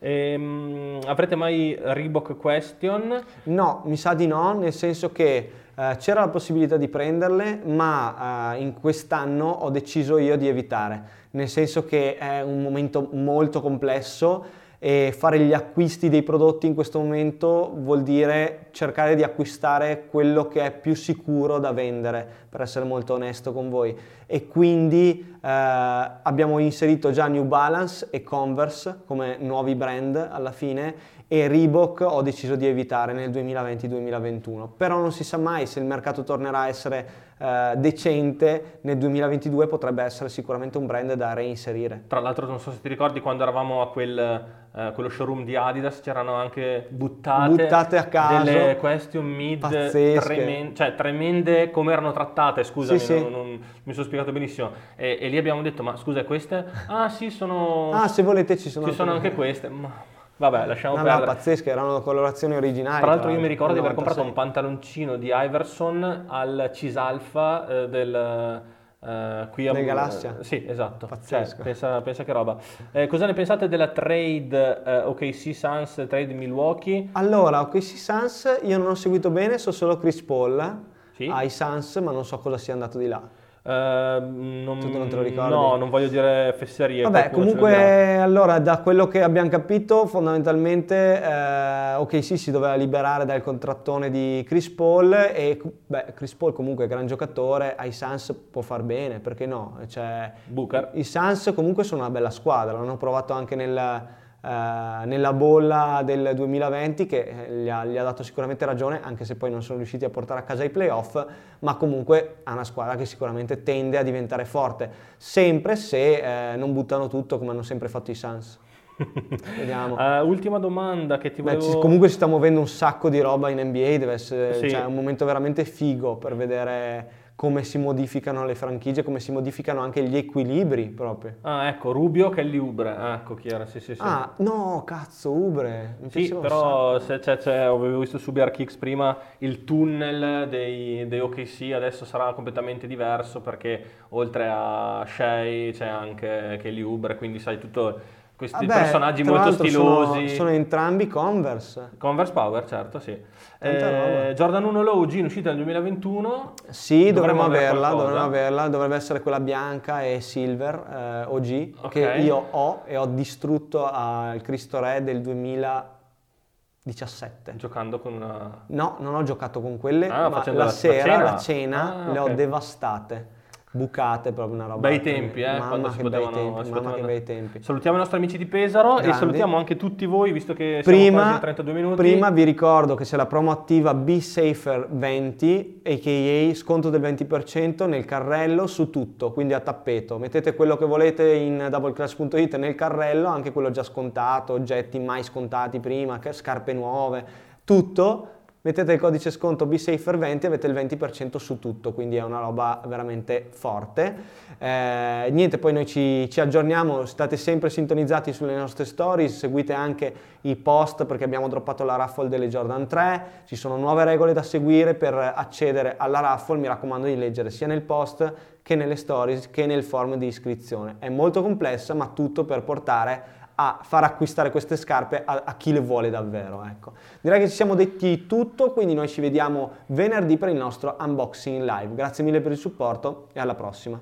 Ehm, 0.00 1.00
avrete 1.06 1.34
mai 1.34 1.76
Reebok 1.80 2.36
Question? 2.36 3.20
No, 3.44 3.82
mi 3.84 3.96
sa 3.96 4.14
di 4.14 4.26
no, 4.26 4.52
nel 4.52 4.72
senso 4.72 5.10
che 5.10 5.50
eh, 5.74 5.96
c'era 5.98 6.20
la 6.20 6.28
possibilità 6.28 6.76
di 6.76 6.88
prenderle, 6.88 7.60
ma 7.64 8.54
eh, 8.54 8.60
in 8.60 8.74
quest'anno 8.74 9.48
ho 9.48 9.70
deciso 9.70 10.18
io 10.18 10.36
di 10.36 10.48
evitare, 10.48 11.02
nel 11.32 11.48
senso 11.48 11.84
che 11.84 12.16
è 12.16 12.42
un 12.42 12.62
momento 12.62 13.08
molto 13.12 13.60
complesso 13.60 14.66
e 14.80 15.12
fare 15.16 15.40
gli 15.40 15.52
acquisti 15.52 16.08
dei 16.08 16.22
prodotti 16.22 16.66
in 16.66 16.74
questo 16.74 17.00
momento 17.00 17.72
vuol 17.74 18.02
dire 18.02 18.66
cercare 18.70 19.16
di 19.16 19.24
acquistare 19.24 20.06
quello 20.08 20.46
che 20.46 20.64
è 20.64 20.70
più 20.70 20.94
sicuro 20.94 21.58
da 21.58 21.72
vendere, 21.72 22.26
per 22.48 22.60
essere 22.60 22.84
molto 22.84 23.14
onesto 23.14 23.52
con 23.52 23.70
voi. 23.70 23.96
E 24.26 24.46
quindi 24.46 25.36
eh, 25.42 25.48
abbiamo 25.48 26.58
inserito 26.58 27.10
già 27.10 27.26
New 27.26 27.44
Balance 27.44 28.08
e 28.10 28.22
Converse 28.22 29.00
come 29.04 29.36
nuovi 29.40 29.74
brand 29.74 30.14
alla 30.30 30.52
fine 30.52 31.16
e 31.26 31.46
Reebok 31.46 32.00
ho 32.00 32.22
deciso 32.22 32.56
di 32.56 32.66
evitare 32.66 33.12
nel 33.12 33.30
2020-2021. 33.30 34.68
Però 34.76 34.98
non 34.98 35.12
si 35.12 35.24
sa 35.24 35.36
mai 35.36 35.66
se 35.66 35.78
il 35.78 35.84
mercato 35.84 36.22
tornerà 36.22 36.60
a 36.60 36.68
essere 36.68 37.26
eh, 37.38 37.74
decente 37.76 38.78
nel 38.82 38.98
2022 38.98 39.66
potrebbe 39.68 40.02
essere 40.02 40.28
sicuramente 40.28 40.76
un 40.78 40.86
brand 40.86 41.12
da 41.14 41.32
reinserire. 41.34 42.04
Tra 42.08 42.20
l'altro 42.20 42.46
non 42.46 42.58
so 42.58 42.72
se 42.72 42.80
ti 42.80 42.88
ricordi 42.88 43.20
quando 43.20 43.44
eravamo 43.44 43.80
a 43.80 43.90
quel, 43.90 44.44
eh, 44.74 44.92
quello 44.92 45.08
showroom 45.08 45.44
di 45.44 45.54
Adidas 45.54 46.00
c'erano 46.00 46.34
anche 46.34 46.86
buttate, 46.88 47.48
buttate 47.48 47.96
a 47.96 48.04
caso 48.04 48.44
delle 48.44 48.76
question 48.76 49.24
mid 49.24 49.60
tremende, 49.90 50.74
cioè 50.74 50.94
tremende 50.94 51.70
come 51.70 51.92
erano 51.92 52.12
trattate, 52.12 52.64
scusami, 52.64 52.98
sì, 52.98 53.12
non, 53.14 53.24
sì. 53.24 53.30
non, 53.30 53.60
mi 53.84 53.92
sono 53.92 54.04
spiegato 54.04 54.32
benissimo. 54.32 54.70
E, 54.96 55.18
e, 55.20 55.28
lì 55.28 55.38
abbiamo 55.38 55.62
detto 55.62 55.82
ma 55.82 55.96
scusa 55.96 56.24
queste? 56.24 56.64
Ah 56.88 57.08
sì 57.08 57.30
sono... 57.30 57.90
Ah 57.92 58.08
se 58.08 58.22
volete 58.22 58.56
ci 58.56 58.68
sono, 58.68 58.86
ci 58.86 58.94
sono 58.94 59.12
anche 59.18 59.32
queste. 59.32 59.68
Ma... 59.68 60.16
Vabbè, 60.38 60.66
lasciamo 60.66 60.96
no, 60.96 61.02
perdere. 61.02 61.26
No, 61.26 61.32
pazzesche, 61.32 61.70
erano 61.70 62.00
colorazioni 62.00 62.54
originali. 62.54 63.00
Tra 63.02 63.10
l'altro 63.10 63.30
io 63.30 63.40
mi 63.40 63.48
ricordo 63.48 63.74
di 63.74 63.80
aver 63.80 63.94
comprato 63.94 64.22
un 64.22 64.32
pantaloncino 64.32 65.16
di 65.16 65.30
Iverson 65.34 66.24
al 66.28 66.70
Cisalfa 66.72 67.66
eh, 67.66 67.88
del... 67.88 68.76
Uh, 69.00 69.48
qui 69.50 69.68
a 69.68 69.72
Del 69.72 69.84
Galassia? 69.84 70.34
Uh, 70.38 70.42
sì, 70.42 70.64
esatto. 70.66 71.06
Pazzesco. 71.06 71.56
Cioè, 71.56 71.64
pensa, 71.64 72.00
pensa, 72.00 72.24
che 72.24 72.32
roba. 72.32 72.56
Eh, 72.90 73.06
cosa 73.06 73.26
ne 73.26 73.32
pensate 73.32 73.68
della 73.68 73.88
trade 73.88 74.82
uh, 75.04 75.08
OKC 75.08 75.54
Suns, 75.54 76.04
trade 76.08 76.32
Milwaukee? 76.32 77.08
Allora, 77.12 77.60
OKC 77.60 77.96
Suns 77.96 78.58
io 78.62 78.76
non 78.76 78.88
ho 78.88 78.94
seguito 78.96 79.30
bene, 79.30 79.58
so 79.58 79.70
solo 79.70 79.98
Chris 79.98 80.20
Paul 80.22 80.82
sì? 81.14 81.28
ai 81.32 81.48
Suns, 81.48 81.94
ma 81.96 82.10
non 82.10 82.24
so 82.24 82.38
cosa 82.38 82.58
sia 82.58 82.72
andato 82.72 82.98
di 82.98 83.06
là. 83.06 83.22
Uh, 83.68 83.70
non, 83.70 84.78
tu 84.78 84.88
non 84.88 85.08
te 85.10 85.16
lo 85.16 85.20
ricordi? 85.20 85.50
No, 85.50 85.76
non 85.76 85.90
voglio 85.90 86.08
dire 86.08 86.54
fesserie. 86.56 87.02
Vabbè, 87.02 87.28
comunque, 87.28 88.16
allora, 88.16 88.60
da 88.60 88.78
quello 88.78 89.06
che 89.08 89.22
abbiamo 89.22 89.50
capito, 89.50 90.06
fondamentalmente, 90.06 91.22
eh, 91.22 91.94
ok, 91.96 92.24
sì, 92.24 92.38
si 92.38 92.50
doveva 92.50 92.76
liberare 92.76 93.26
dal 93.26 93.42
contrattone 93.42 94.08
di 94.08 94.42
Chris 94.48 94.70
Paul 94.70 95.12
e, 95.12 95.60
beh, 95.86 96.14
Chris 96.14 96.34
Paul 96.34 96.54
comunque 96.54 96.86
è 96.86 96.88
gran 96.88 97.06
giocatore, 97.06 97.74
ai 97.76 97.92
Suns 97.92 98.34
può 98.50 98.62
far 98.62 98.82
bene, 98.84 99.20
perché 99.20 99.44
no? 99.44 99.80
Cioè, 99.86 100.32
Booker. 100.46 100.92
I 100.94 101.04
Suns 101.04 101.52
comunque 101.54 101.84
sono 101.84 102.00
una 102.00 102.10
bella 102.10 102.30
squadra, 102.30 102.78
l'hanno 102.78 102.96
provato 102.96 103.34
anche 103.34 103.54
nel 103.54 104.06
nella 104.48 105.32
bolla 105.32 106.02
del 106.04 106.32
2020 106.34 107.06
che 107.06 107.46
eh, 107.48 107.52
gli 107.62 107.68
ha, 107.68 107.84
gli 107.84 107.96
ha, 107.96 108.02
dato 108.02 108.22
sicuramente 108.22 108.64
ragione 108.64 109.00
anche 109.02 109.24
se 109.24 109.36
poi 109.36 109.50
non 109.50 109.62
sono 109.62 109.78
riusciti 109.78 110.04
a 110.04 110.10
portare 110.10 110.40
a 110.40 110.42
casa 110.42 110.64
i 110.64 110.70
playoff 110.70 111.22
ma 111.60 111.76
comunque 111.76 112.38
ha 112.44 112.52
una 112.52 112.64
squadra 112.64 112.96
che 112.96 113.04
sicuramente 113.04 113.62
tende 113.62 113.98
a 113.98 114.02
diventare 114.02 114.44
forte 114.44 114.90
sempre 115.16 115.76
se 115.76 116.52
eh, 116.52 116.56
non 116.56 116.72
buttano 116.72 117.08
tutto 117.08 117.38
come 117.38 117.50
hanno 117.50 117.62
sempre 117.62 117.88
fatto 117.88 118.10
i 118.10 118.14
Suns 118.14 118.58
Vediamo. 119.56 119.94
Uh, 119.94 120.26
ultima 120.26 120.58
domanda 120.58 121.18
che 121.18 121.30
ti 121.30 121.40
volevo... 121.40 121.74
Beh, 121.74 121.78
comunque 121.78 122.08
si 122.08 122.14
sta 122.14 122.26
muovendo 122.26 122.60
un 122.60 122.66
sacco 122.66 123.08
di 123.08 123.20
roba 123.20 123.48
in 123.48 123.60
NBA, 123.60 123.96
deve 123.96 124.12
essere 124.12 124.54
sì. 124.54 124.70
cioè, 124.70 124.84
un 124.84 124.94
momento 124.94 125.24
veramente 125.24 125.64
figo 125.64 126.16
per 126.16 126.34
vedere 126.34 127.17
come 127.38 127.62
si 127.62 127.78
modificano 127.78 128.44
le 128.44 128.56
franchigie, 128.56 129.04
come 129.04 129.20
si 129.20 129.30
modificano 129.30 129.80
anche 129.80 130.02
gli 130.02 130.16
equilibri 130.16 130.88
proprio. 130.88 131.36
Ah, 131.42 131.68
ecco, 131.68 131.92
Rubio 131.92 132.30
che 132.30 132.40
è 132.40 132.44
lì 132.44 132.58
Ubre, 132.58 132.90
ah, 132.90 133.14
ecco 133.14 133.36
Chiara, 133.36 133.64
sì, 133.64 133.78
sì, 133.78 133.94
sì. 133.94 134.00
Ah, 134.02 134.32
no, 134.38 134.82
cazzo, 134.84 135.30
Ubre. 135.30 135.98
Mi 136.00 136.10
sì, 136.10 136.34
però 136.34 136.98
se 136.98 137.20
c'è, 137.20 137.36
c'è, 137.36 137.58
avevo 137.58 138.00
visto 138.00 138.18
su 138.18 138.32
Kicks 138.32 138.76
prima 138.76 139.16
il 139.38 139.62
tunnel 139.62 140.48
dei, 140.48 141.06
dei 141.06 141.20
OKC, 141.20 141.70
adesso 141.72 142.04
sarà 142.04 142.32
completamente 142.32 142.88
diverso 142.88 143.40
perché 143.40 143.84
oltre 144.08 144.48
a 144.50 145.04
Shea 145.06 145.70
c'è 145.70 145.86
anche 145.86 146.58
Kelly 146.60 146.82
Ubre, 146.82 147.14
quindi 147.14 147.38
sai 147.38 147.60
tutto 147.60 148.00
questi 148.38 148.66
Vabbè, 148.66 148.82
personaggi 148.82 149.24
molto 149.24 149.50
stilosi. 149.50 150.28
Sono, 150.28 150.30
sono, 150.36 150.50
entrambi 150.50 151.08
Converse. 151.08 151.90
Converse 151.98 152.32
Power, 152.32 152.68
certo, 152.68 153.00
sì. 153.00 153.20
Eh, 153.58 154.32
Jordan 154.36 154.62
1 154.62 154.82
Low 154.82 155.04
G 155.06 155.14
in 155.14 155.24
uscita 155.24 155.48
nel 155.48 155.56
2021. 155.64 156.54
Sì, 156.68 157.10
dovremmo, 157.10 157.42
averla, 157.42 157.88
dovremmo 157.88 158.22
averla, 158.22 158.68
dovrebbe 158.68 158.94
essere 158.94 159.22
quella 159.22 159.40
bianca 159.40 160.04
e 160.04 160.20
silver 160.20 160.74
eh, 160.74 161.24
OG 161.26 161.72
okay. 161.80 161.90
che 161.90 162.12
io 162.20 162.46
ho 162.52 162.82
e 162.86 162.96
ho 162.96 163.06
distrutto 163.06 163.90
al 163.90 164.40
Cristo 164.40 164.78
Re 164.78 165.02
del 165.02 165.20
2017. 165.20 167.56
Giocando 167.56 167.98
con 167.98 168.12
una... 168.12 168.66
No, 168.66 168.98
non 169.00 169.16
ho 169.16 169.24
giocato 169.24 169.60
con 169.60 169.78
quelle, 169.78 170.06
ah, 170.06 170.28
ma 170.28 170.44
la, 170.46 170.52
la 170.52 170.68
sera, 170.68 171.16
la 171.16 171.18
cena, 171.18 171.22
la 171.22 171.36
cena 171.38 171.92
ah, 171.92 172.12
le 172.12 172.18
okay. 172.20 172.32
ho 172.32 172.36
devastate 172.36 173.37
bucate, 173.70 174.32
proprio 174.32 174.54
una 174.54 174.66
roba. 174.66 174.80
Bei 174.80 175.00
tempi, 175.00 175.42
eh, 175.42 175.52
mamma 175.52 175.68
quando 175.68 175.90
si 175.90 175.98
potevano, 176.00 176.30
bei 176.30 176.44
tempi, 176.44 176.64
si 176.64 176.70
mamma 176.72 176.94
che 176.94 177.02
bei 177.02 177.22
tempi. 177.22 177.62
Salutiamo 177.62 177.96
i 177.96 177.98
nostri 178.00 178.16
amici 178.16 178.38
di 178.38 178.46
Pesaro 178.46 178.94
Grandi. 178.94 179.10
e 179.10 179.12
salutiamo 179.12 179.56
anche 179.56 179.76
tutti 179.76 180.06
voi, 180.06 180.32
visto 180.32 180.54
che 180.54 180.80
prima, 180.84 181.00
siamo 181.00 181.20
quasi 181.20 181.40
32 181.40 181.72
minuti. 181.72 181.96
Prima 181.96 182.30
vi 182.30 182.44
ricordo 182.44 182.94
che 182.94 183.04
c'è 183.04 183.16
la 183.16 183.26
promo 183.26 183.50
attiva 183.50 183.94
Be 183.94 184.20
Safer 184.20 184.88
20, 184.90 185.82
a.k.a. 185.84 186.54
sconto 186.54 186.90
del 186.90 187.00
20% 187.00 187.86
nel 187.86 188.04
carrello 188.04 188.66
su 188.66 188.90
tutto, 188.90 189.32
quindi 189.32 189.52
a 189.52 189.60
tappeto. 189.60 190.18
Mettete 190.18 190.54
quello 190.54 190.76
che 190.76 190.86
volete 190.86 191.34
in 191.34 191.68
doubleclash.it 191.70 192.56
nel 192.56 192.74
carrello, 192.74 193.28
anche 193.28 193.52
quello 193.52 193.70
già 193.70 193.82
scontato, 193.82 194.54
oggetti 194.54 194.98
mai 194.98 195.22
scontati 195.22 195.78
prima, 195.80 196.18
scarpe 196.30 196.72
nuove, 196.72 197.24
tutto 197.64 198.36
mettete 198.68 198.92
il 198.92 199.00
codice 199.00 199.30
sconto 199.30 199.64
BSafer20 199.64 200.42
e 200.42 200.46
avete 200.46 200.66
il 200.66 200.74
20% 200.74 201.38
su 201.38 201.58
tutto, 201.58 201.94
quindi 201.94 202.16
è 202.16 202.22
una 202.22 202.40
roba 202.40 202.82
veramente 202.86 203.46
forte. 203.48 204.14
Eh, 204.58 205.28
niente, 205.30 205.56
poi 205.56 205.72
noi 205.72 205.86
ci, 205.86 206.28
ci, 206.28 206.38
aggiorniamo, 206.38 207.06
state 207.06 207.38
sempre 207.38 207.70
sintonizzati 207.70 208.30
sulle 208.34 208.54
nostre 208.54 208.84
stories, 208.84 209.38
seguite 209.38 209.72
anche 209.72 210.12
i 210.42 210.54
post 210.54 211.06
perché 211.06 211.24
abbiamo 211.24 211.48
droppato 211.48 211.82
la 211.82 211.96
raffle 211.96 212.28
delle 212.28 212.48
Jordan 212.48 212.86
3, 212.86 213.24
ci 213.46 213.56
sono 213.56 213.78
nuove 213.78 214.04
regole 214.04 214.34
da 214.34 214.42
seguire 214.42 214.94
per 214.94 215.14
accedere 215.14 215.94
alla 215.96 216.20
raffle, 216.20 216.58
mi 216.58 216.66
raccomando 216.66 217.06
di 217.06 217.16
leggere 217.16 217.48
sia 217.48 217.66
nel 217.66 217.80
post 217.80 218.34
che 218.60 218.74
nelle 218.74 218.96
stories 218.96 219.48
che 219.48 219.64
nel 219.64 219.82
form 219.82 220.16
di 220.16 220.26
iscrizione. 220.26 220.96
È 220.98 221.08
molto 221.08 221.40
complessa 221.40 221.94
ma 221.94 222.08
tutto 222.08 222.44
per 222.44 222.64
portare 222.64 223.36
a 223.60 223.80
far 223.82 224.04
acquistare 224.04 224.50
queste 224.50 224.76
scarpe 224.76 225.22
a, 225.24 225.42
a 225.44 225.54
chi 225.56 225.72
le 225.72 225.80
vuole 225.80 226.10
davvero. 226.10 226.64
Ecco. 226.64 226.92
Direi 227.20 227.40
che 227.40 227.48
ci 227.48 227.54
siamo 227.54 227.74
detti 227.74 228.26
tutto, 228.26 228.72
quindi 228.72 228.94
noi 228.94 229.08
ci 229.08 229.20
vediamo 229.20 229.72
venerdì 229.86 230.36
per 230.36 230.48
il 230.48 230.56
nostro 230.56 230.96
unboxing 230.98 231.62
live. 231.62 231.94
Grazie 231.94 232.22
mille 232.22 232.40
per 232.40 232.52
il 232.52 232.58
supporto 232.58 233.28
e 233.32 233.40
alla 233.40 233.54
prossima. 233.54 234.00